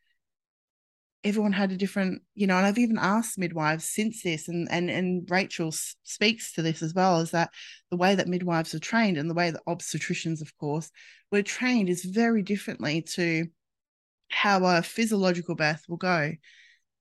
everyone 1.26 1.52
had 1.52 1.72
a 1.72 1.76
different 1.76 2.22
you 2.34 2.46
know 2.46 2.56
and 2.56 2.66
i've 2.66 2.78
even 2.78 2.98
asked 2.98 3.38
midwives 3.38 3.84
since 3.84 4.22
this 4.22 4.48
and 4.48 4.68
and 4.70 4.88
and 4.88 5.28
rachel 5.30 5.72
speaks 6.04 6.52
to 6.52 6.62
this 6.62 6.82
as 6.82 6.94
well 6.94 7.20
is 7.20 7.32
that 7.32 7.50
the 7.90 7.96
way 7.96 8.14
that 8.14 8.28
midwives 8.28 8.74
are 8.74 8.78
trained 8.78 9.16
and 9.16 9.28
the 9.28 9.34
way 9.34 9.50
that 9.50 9.62
obstetricians 9.66 10.40
of 10.40 10.56
course 10.58 10.90
were 11.32 11.42
trained 11.42 11.88
is 11.88 12.04
very 12.04 12.42
differently 12.42 13.02
to 13.02 13.46
how 14.28 14.64
a 14.64 14.82
physiological 14.82 15.54
birth 15.54 15.82
will 15.88 15.96
go. 15.96 16.32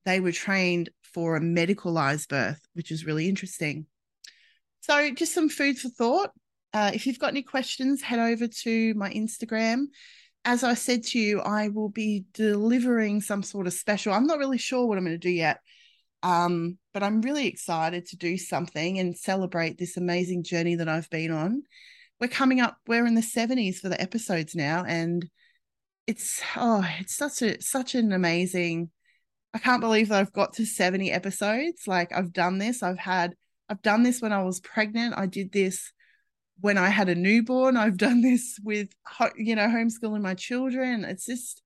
They 0.05 0.19
were 0.19 0.31
trained 0.31 0.89
for 1.13 1.35
a 1.35 1.41
medicalized 1.41 2.29
birth 2.29 2.59
which 2.73 2.91
is 2.91 3.05
really 3.05 3.29
interesting. 3.29 3.87
So 4.81 5.11
just 5.11 5.33
some 5.33 5.49
food 5.49 5.79
for 5.79 5.89
thought. 5.89 6.31
Uh, 6.73 6.91
if 6.93 7.07
you've 7.07 7.19
got 7.19 7.29
any 7.29 7.41
questions 7.41 8.01
head 8.01 8.19
over 8.19 8.47
to 8.47 8.93
my 8.95 9.09
instagram 9.11 9.85
as 10.45 10.63
I 10.63 10.75
said 10.75 11.03
to 11.05 11.19
you, 11.19 11.41
I 11.41 11.69
will 11.69 11.89
be 11.89 12.25
delivering 12.33 13.19
some 13.19 13.41
sort 13.41 13.65
of 13.65 13.73
special. 13.73 14.13
I'm 14.13 14.27
not 14.27 14.37
really 14.37 14.59
sure 14.59 14.85
what 14.85 14.97
I'm 14.97 15.03
going 15.03 15.15
to 15.15 15.27
do 15.27 15.31
yet, 15.31 15.59
um, 16.21 16.77
but 16.93 17.01
I'm 17.01 17.21
really 17.21 17.47
excited 17.47 18.05
to 18.07 18.15
do 18.15 18.37
something 18.37 18.99
and 18.99 19.17
celebrate 19.17 19.79
this 19.79 19.97
amazing 19.97 20.43
journey 20.43 20.75
that 20.75 20.87
I've 20.87 21.09
been 21.09 21.31
on. 21.31 21.63
We're 22.21 22.27
coming 22.27 22.61
up. 22.61 22.77
We're 22.85 23.07
in 23.07 23.15
the 23.15 23.21
70s 23.21 23.77
for 23.79 23.89
the 23.89 23.99
episodes 23.99 24.55
now, 24.55 24.85
and 24.87 25.27
it's 26.05 26.41
oh, 26.55 26.87
it's 26.99 27.17
such 27.17 27.41
a 27.41 27.59
such 27.61 27.95
an 27.95 28.13
amazing. 28.13 28.91
I 29.53 29.57
can't 29.57 29.81
believe 29.81 30.09
that 30.09 30.19
I've 30.19 30.33
got 30.33 30.53
to 30.53 30.65
70 30.65 31.11
episodes. 31.11 31.87
Like 31.87 32.13
I've 32.13 32.31
done 32.31 32.59
this. 32.59 32.83
I've 32.83 32.99
had. 32.99 33.35
I've 33.67 33.81
done 33.81 34.03
this 34.03 34.21
when 34.21 34.31
I 34.31 34.43
was 34.43 34.59
pregnant. 34.59 35.15
I 35.17 35.25
did 35.25 35.51
this 35.51 35.91
when 36.59 36.77
I 36.77 36.89
had 36.89 37.09
a 37.09 37.15
newborn. 37.15 37.77
I've 37.77 37.97
done 37.97 38.21
this 38.21 38.59
with, 38.63 38.89
you 39.35 39.55
know, 39.55 39.67
homeschooling 39.67 40.21
my 40.21 40.33
children. 40.33 41.03
It's 41.03 41.25
just, 41.25 41.61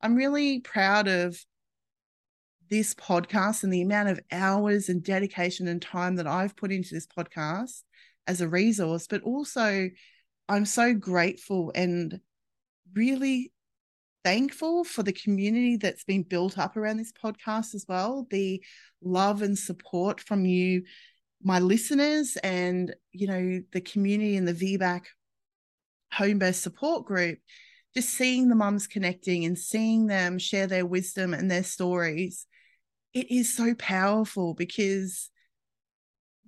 I'm 0.00 0.14
really 0.14 0.60
proud 0.60 1.08
of 1.08 1.38
this 2.70 2.94
podcast 2.94 3.62
and 3.62 3.72
the 3.72 3.82
amount 3.82 4.08
of 4.08 4.20
hours 4.32 4.88
and 4.88 5.02
dedication 5.02 5.68
and 5.68 5.80
time 5.80 6.16
that 6.16 6.26
I've 6.26 6.56
put 6.56 6.72
into 6.72 6.94
this 6.94 7.06
podcast 7.06 7.82
as 8.26 8.40
a 8.40 8.48
resource, 8.48 9.06
but 9.06 9.22
also 9.22 9.88
I'm 10.48 10.66
so 10.66 10.94
grateful 10.94 11.72
and 11.74 12.20
really 12.94 13.52
thankful 14.24 14.84
for 14.84 15.02
the 15.02 15.12
community 15.12 15.76
that's 15.76 16.04
been 16.04 16.22
built 16.22 16.58
up 16.58 16.76
around 16.76 16.96
this 16.96 17.12
podcast 17.12 17.74
as 17.74 17.84
well. 17.88 18.26
The 18.30 18.62
love 19.02 19.42
and 19.42 19.58
support 19.58 20.20
from 20.20 20.46
you 20.46 20.84
my 21.44 21.60
listeners 21.60 22.36
and 22.42 22.94
you 23.12 23.26
know 23.26 23.62
the 23.72 23.80
community 23.80 24.36
and 24.36 24.48
the 24.48 24.54
VBAC 24.54 25.02
home 26.12 26.38
birth 26.38 26.56
support 26.56 27.04
group, 27.04 27.38
just 27.94 28.10
seeing 28.10 28.48
the 28.48 28.54
mums 28.54 28.86
connecting 28.86 29.44
and 29.44 29.58
seeing 29.58 30.06
them 30.06 30.38
share 30.38 30.66
their 30.66 30.86
wisdom 30.86 31.34
and 31.34 31.50
their 31.50 31.62
stories, 31.62 32.46
it 33.12 33.30
is 33.30 33.54
so 33.54 33.74
powerful 33.74 34.54
because 34.54 35.30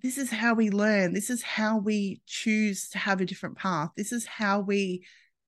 this 0.03 0.19
is 0.19 0.31
how 0.31 0.55
we 0.55 0.71
learn. 0.71 1.13
This 1.13 1.31
is 1.31 1.43
how 1.43 1.79
we 1.79 2.21
choose 2.27 2.89
to 2.91 2.99
have 2.99 3.21
a 3.21 3.25
different 3.27 3.57
path. 3.57 3.91
This 3.97 4.13
is 4.13 4.27
how 4.27 4.61
we 4.61 5.05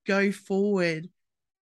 go 0.06 0.32
forward. 0.32 1.08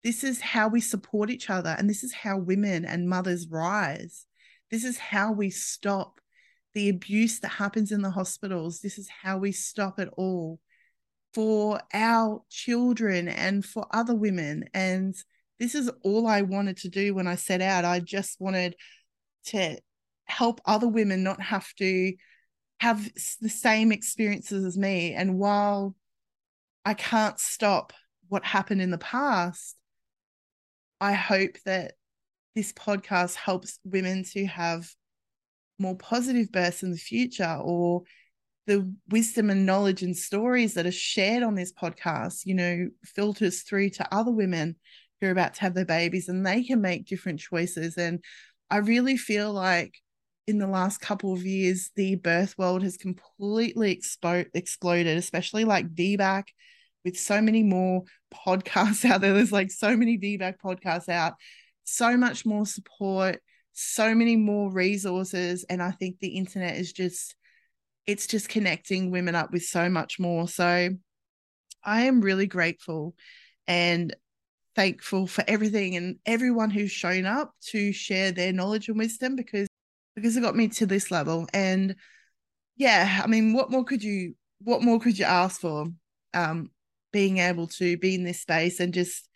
This 0.03 0.23
is 0.23 0.41
how 0.41 0.69
we 0.69 0.81
support 0.81 1.31
each 1.31 1.51
other. 1.51 1.75
And 1.79 1.89
this 1.89 2.05
is 2.05 2.13
how 2.13 2.39
women 2.39 2.85
and 2.85 3.09
mothers 3.09 3.49
rise 3.49 4.27
This 4.71 4.85
is 4.85 4.99
how 4.99 5.33
we 5.33 5.51
stop 5.51 6.21
the 6.75 6.89
abuse 6.89 7.41
that 7.41 7.49
happens 7.49 7.93
in 7.93 8.03
the 8.03 8.11
hospitals. 8.11 8.81
This 8.81 8.99
is 8.99 9.09
how 9.09 9.39
we 9.39 9.53
stop 9.53 9.99
it 9.99 10.09
all 10.17 10.59
for 11.33 11.81
our 11.93 12.43
children 12.51 13.29
and 13.29 13.65
for 13.65 13.87
other 13.91 14.15
women. 14.15 14.65
And 14.75 15.15
this 15.59 15.75
is 15.75 15.91
all 16.03 16.27
I 16.27 16.43
wanted 16.43 16.79
to 16.79 16.89
do 16.89 17.15
when 17.15 17.27
I 17.27 17.37
set 17.37 17.61
out. 17.61 17.85
I 17.85 18.01
just 18.01 18.41
wanted 18.41 18.77
to 19.47 19.79
help 20.25 20.61
other 20.65 20.89
women 20.89 21.23
not 21.23 21.41
have 21.41 21.73
to 21.75 22.13
have 22.81 23.09
the 23.41 23.49
same 23.49 23.93
experiences 23.93 24.65
as 24.65 24.77
me. 24.77 25.15
And 25.15 25.39
while 25.39 25.95
I 26.85 26.95
can't 26.95 27.39
stop 27.39 27.93
what 28.29 28.45
happened 28.45 28.83
in 28.83 28.91
the 28.91 28.99
past, 28.99 29.77
I 31.01 31.13
hope 31.13 31.57
that 31.67 31.93
this 32.55 32.73
podcast 32.73 33.35
helps 33.35 33.79
women 33.85 34.25
to 34.33 34.47
have 34.47 34.89
more 35.79 35.97
positive 35.97 36.51
births 36.53 36.83
in 36.83 36.91
the 36.91 36.97
future 36.97 37.59
or 37.63 38.03
the 38.67 38.91
wisdom 39.11 39.51
and 39.51 39.67
knowledge 39.67 40.03
and 40.03 40.17
stories 40.17 40.75
that 40.75 40.87
are 40.87 40.93
shared 40.93 41.43
on 41.43 41.55
this 41.55 41.73
podcast, 41.73 42.47
you 42.47 42.55
know, 42.55 42.89
filters 43.05 43.63
through 43.63 43.91
to 43.91 44.15
other 44.15 44.31
women 44.31 44.77
who 45.21 45.27
are 45.27 45.33
about 45.33 45.55
to 45.55 45.61
have 45.61 45.75
their 45.75 45.85
babies 45.85 46.29
and 46.29 46.47
they 46.47 46.63
can 46.65 46.81
make 46.81 47.07
different 47.07 47.41
choices. 47.41 47.97
And 47.99 48.23
I 48.71 48.79
really 48.79 49.17
feel 49.17 49.53
like 49.53 49.95
in 50.47 50.59
the 50.59 50.67
last 50.67 51.01
couple 51.01 51.33
of 51.33 51.45
years, 51.45 51.91
the 51.97 52.17
birth 52.17 52.57
world 52.59 52.83
has 52.83 52.97
completely 52.97 53.97
expo- 53.97 54.47
exploded, 54.55 55.17
especially 55.17 55.65
like 55.65 55.95
VBAC 55.95 56.45
with 57.05 57.19
so 57.19 57.41
many 57.41 57.63
more 57.63 58.03
podcasts 58.47 59.05
out 59.11 59.21
there. 59.21 59.35
There's 59.35 59.53
like 59.53 59.71
so 59.71 59.97
many 59.97 60.19
VBAC 60.19 60.57
podcasts 60.63 61.09
out, 61.09 61.35
so 61.85 62.17
much 62.17 62.45
more 62.47 62.67
support, 62.67 63.41
so 63.75 64.15
many 64.15 64.37
more 64.37 64.73
resources. 64.73 65.65
And 65.69 65.83
I 65.83 65.91
think 65.91 66.19
the 66.19 66.37
internet 66.37 66.77
is 66.77 66.93
just, 66.93 67.35
it's 68.07 68.27
just 68.27 68.49
connecting 68.49 69.11
women 69.11 69.35
up 69.35 69.53
with 69.53 69.65
so 69.65 69.89
much 69.89 70.19
more. 70.19 70.49
So 70.49 70.91
I 71.85 72.03
am 72.03 72.21
really 72.21 72.47
grateful 72.47 73.15
and 73.67 74.15
thankful 74.75 75.27
for 75.27 75.45
everything 75.47 75.97
and 75.97 76.17
everyone 76.27 76.71
who's 76.71 76.91
shown 76.91 77.27
up 77.27 77.53
to 77.61 77.93
share 77.93 78.33
their 78.33 78.53
knowledge 78.53 78.89
and 78.89 78.99
wisdom 78.99 79.37
because 79.37 79.69
because 80.17 80.37
it 80.37 80.41
got 80.41 80.57
me 80.57 80.69
to 80.69 80.87
this 80.87 81.11
level 81.11 81.47
and 81.55 81.95
yeah 82.77 83.21
i 83.23 83.27
mean 83.27 83.53
what 83.53 83.71
more 83.71 83.85
could 83.85 84.03
you 84.03 84.35
what 84.61 84.83
more 84.83 84.99
could 84.99 85.19
you 85.19 85.25
ask 85.25 85.61
for 85.61 85.87
um 86.35 86.71
being 87.13 87.39
able 87.39 87.69
to 87.69 87.97
be 87.99 88.17
in 88.17 88.25
this 88.25 88.41
space 88.41 88.81
and 88.81 88.93
just 88.93 89.29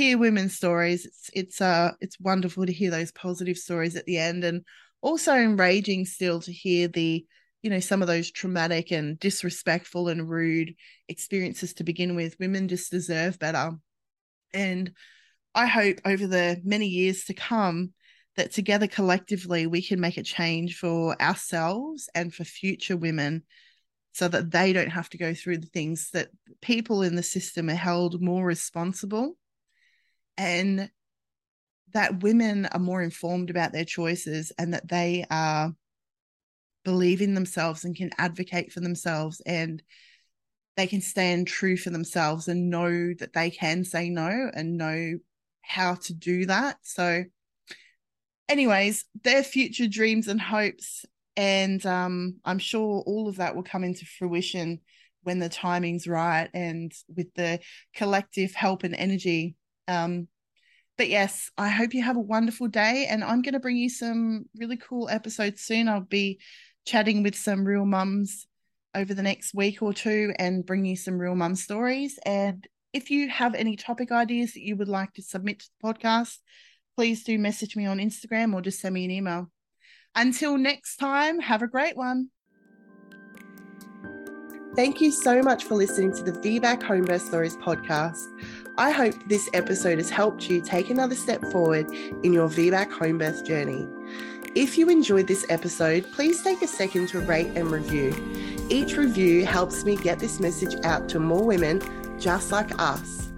hear 0.00 0.16
women's 0.16 0.56
stories. 0.56 1.04
It's 1.04 1.30
it's 1.34 1.60
uh 1.60 1.92
it's 2.00 2.18
wonderful 2.18 2.64
to 2.64 2.72
hear 2.72 2.90
those 2.90 3.12
positive 3.12 3.58
stories 3.58 3.96
at 3.96 4.06
the 4.06 4.16
end 4.16 4.44
and 4.44 4.64
also 5.02 5.34
enraging 5.34 6.06
still 6.06 6.40
to 6.40 6.52
hear 6.52 6.88
the 6.88 7.26
you 7.60 7.68
know 7.68 7.80
some 7.80 8.00
of 8.00 8.08
those 8.08 8.30
traumatic 8.30 8.92
and 8.92 9.18
disrespectful 9.18 10.08
and 10.08 10.26
rude 10.26 10.74
experiences 11.08 11.74
to 11.74 11.84
begin 11.84 12.16
with. 12.16 12.40
Women 12.40 12.66
just 12.68 12.90
deserve 12.90 13.38
better. 13.38 13.72
And 14.54 14.92
i 15.54 15.66
hope 15.66 15.98
over 16.04 16.28
the 16.28 16.60
many 16.64 16.86
years 16.86 17.24
to 17.24 17.34
come 17.34 17.92
that 18.36 18.52
together 18.52 18.86
collectively 18.86 19.66
we 19.66 19.82
can 19.82 20.00
make 20.00 20.16
a 20.16 20.22
change 20.22 20.76
for 20.76 21.20
ourselves 21.20 22.08
and 22.14 22.32
for 22.32 22.44
future 22.44 22.96
women 22.96 23.42
so 24.12 24.28
that 24.28 24.52
they 24.52 24.72
don't 24.72 24.90
have 24.90 25.10
to 25.10 25.18
go 25.18 25.34
through 25.34 25.58
the 25.58 25.66
things 25.66 26.10
that 26.12 26.28
people 26.62 27.02
in 27.02 27.16
the 27.16 27.22
system 27.22 27.68
are 27.68 27.74
held 27.74 28.22
more 28.22 28.44
responsible 28.44 29.36
and 30.40 30.90
that 31.92 32.22
women 32.22 32.64
are 32.66 32.80
more 32.80 33.02
informed 33.02 33.50
about 33.50 33.72
their 33.72 33.84
choices 33.84 34.52
and 34.58 34.72
that 34.72 34.88
they 34.88 35.26
are 35.30 35.74
believe 36.82 37.20
in 37.20 37.34
themselves 37.34 37.84
and 37.84 37.94
can 37.94 38.10
advocate 38.16 38.72
for 38.72 38.80
themselves 38.80 39.42
and 39.44 39.82
they 40.78 40.86
can 40.86 41.02
stand 41.02 41.46
true 41.46 41.76
for 41.76 41.90
themselves 41.90 42.48
and 42.48 42.70
know 42.70 43.12
that 43.18 43.34
they 43.34 43.50
can 43.50 43.84
say 43.84 44.08
no 44.08 44.50
and 44.54 44.78
know 44.78 45.18
how 45.60 45.94
to 45.94 46.14
do 46.14 46.46
that 46.46 46.78
so 46.80 47.22
anyways 48.48 49.04
their 49.22 49.42
future 49.42 49.86
dreams 49.86 50.26
and 50.26 50.40
hopes 50.40 51.04
and 51.36 51.84
um, 51.84 52.36
I'm 52.46 52.58
sure 52.58 53.02
all 53.06 53.28
of 53.28 53.36
that 53.36 53.54
will 53.54 53.62
come 53.62 53.84
into 53.84 54.06
fruition 54.06 54.80
when 55.22 55.38
the 55.38 55.48
timing's 55.48 56.06
right 56.06 56.48
and 56.54 56.92
with 57.14 57.32
the 57.34 57.60
collective 57.94 58.54
help 58.54 58.84
and 58.84 58.94
energy. 58.94 59.54
Um, 59.90 60.28
but 60.96 61.08
yes, 61.08 61.50
I 61.56 61.68
hope 61.68 61.94
you 61.94 62.02
have 62.02 62.16
a 62.16 62.20
wonderful 62.20 62.68
day. 62.68 63.06
And 63.08 63.24
I'm 63.24 63.42
going 63.42 63.54
to 63.54 63.60
bring 63.60 63.76
you 63.76 63.88
some 63.88 64.44
really 64.56 64.76
cool 64.76 65.08
episodes 65.08 65.62
soon. 65.62 65.88
I'll 65.88 66.00
be 66.02 66.40
chatting 66.86 67.22
with 67.22 67.34
some 67.34 67.64
real 67.64 67.86
mums 67.86 68.46
over 68.94 69.14
the 69.14 69.22
next 69.22 69.54
week 69.54 69.82
or 69.82 69.92
two 69.92 70.32
and 70.38 70.66
bring 70.66 70.84
you 70.84 70.96
some 70.96 71.18
real 71.18 71.34
mum 71.34 71.54
stories. 71.54 72.18
And 72.24 72.66
if 72.92 73.10
you 73.10 73.28
have 73.28 73.54
any 73.54 73.76
topic 73.76 74.10
ideas 74.10 74.52
that 74.54 74.62
you 74.62 74.76
would 74.76 74.88
like 74.88 75.14
to 75.14 75.22
submit 75.22 75.60
to 75.60 75.66
the 75.80 75.88
podcast, 75.88 76.36
please 76.96 77.24
do 77.24 77.38
message 77.38 77.76
me 77.76 77.86
on 77.86 77.98
Instagram 77.98 78.52
or 78.52 78.60
just 78.60 78.80
send 78.80 78.94
me 78.94 79.04
an 79.04 79.10
email. 79.10 79.50
Until 80.14 80.58
next 80.58 80.96
time, 80.96 81.38
have 81.38 81.62
a 81.62 81.68
great 81.68 81.96
one. 81.96 82.30
Thank 84.76 85.00
you 85.00 85.10
so 85.10 85.42
much 85.42 85.64
for 85.64 85.74
listening 85.74 86.12
to 86.14 86.22
the 86.22 86.30
VBAC 86.30 86.80
Homebirth 86.82 87.22
Stories 87.22 87.56
podcast. 87.56 88.28
I 88.78 88.92
hope 88.92 89.14
this 89.26 89.50
episode 89.52 89.98
has 89.98 90.08
helped 90.08 90.48
you 90.48 90.60
take 90.60 90.90
another 90.90 91.16
step 91.16 91.42
forward 91.46 91.90
in 91.90 92.32
your 92.32 92.48
VBAC 92.48 92.88
homebirth 92.92 93.44
journey. 93.44 93.88
If 94.54 94.78
you 94.78 94.88
enjoyed 94.88 95.26
this 95.26 95.44
episode, 95.48 96.10
please 96.12 96.40
take 96.42 96.62
a 96.62 96.68
second 96.68 97.08
to 97.08 97.18
rate 97.18 97.48
and 97.56 97.72
review. 97.72 98.14
Each 98.68 98.96
review 98.96 99.44
helps 99.44 99.84
me 99.84 99.96
get 99.96 100.20
this 100.20 100.38
message 100.38 100.76
out 100.84 101.08
to 101.08 101.18
more 101.18 101.44
women 101.44 101.82
just 102.20 102.52
like 102.52 102.70
us. 102.80 103.28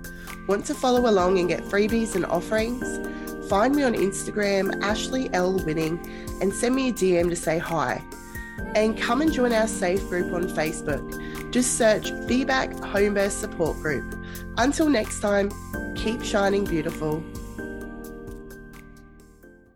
Want 0.48 0.66
to 0.66 0.74
follow 0.74 1.08
along 1.08 1.38
and 1.38 1.48
get 1.48 1.62
freebies 1.64 2.14
and 2.14 2.26
offerings? 2.26 3.08
Find 3.48 3.74
me 3.74 3.84
on 3.84 3.94
Instagram, 3.94 4.82
Ashley 4.82 5.32
L. 5.32 5.56
Winning, 5.64 5.98
and 6.42 6.52
send 6.52 6.74
me 6.74 6.90
a 6.90 6.92
DM 6.92 7.30
to 7.30 7.36
say 7.36 7.56
hi. 7.56 8.04
And 8.75 8.98
come 8.98 9.20
and 9.20 9.33
join 9.33 9.53
our 9.53 9.68
safe 9.68 10.01
group 10.09 10.33
on 10.33 10.44
Facebook. 10.44 11.51
Just 11.51 11.77
search 11.77 12.11
VBAC 12.12 12.79
Homebirth 12.81 13.31
Support 13.31 13.77
Group. 13.79 14.14
Until 14.57 14.88
next 14.88 15.20
time, 15.20 15.51
keep 15.94 16.22
shining 16.22 16.64
beautiful. 16.64 17.22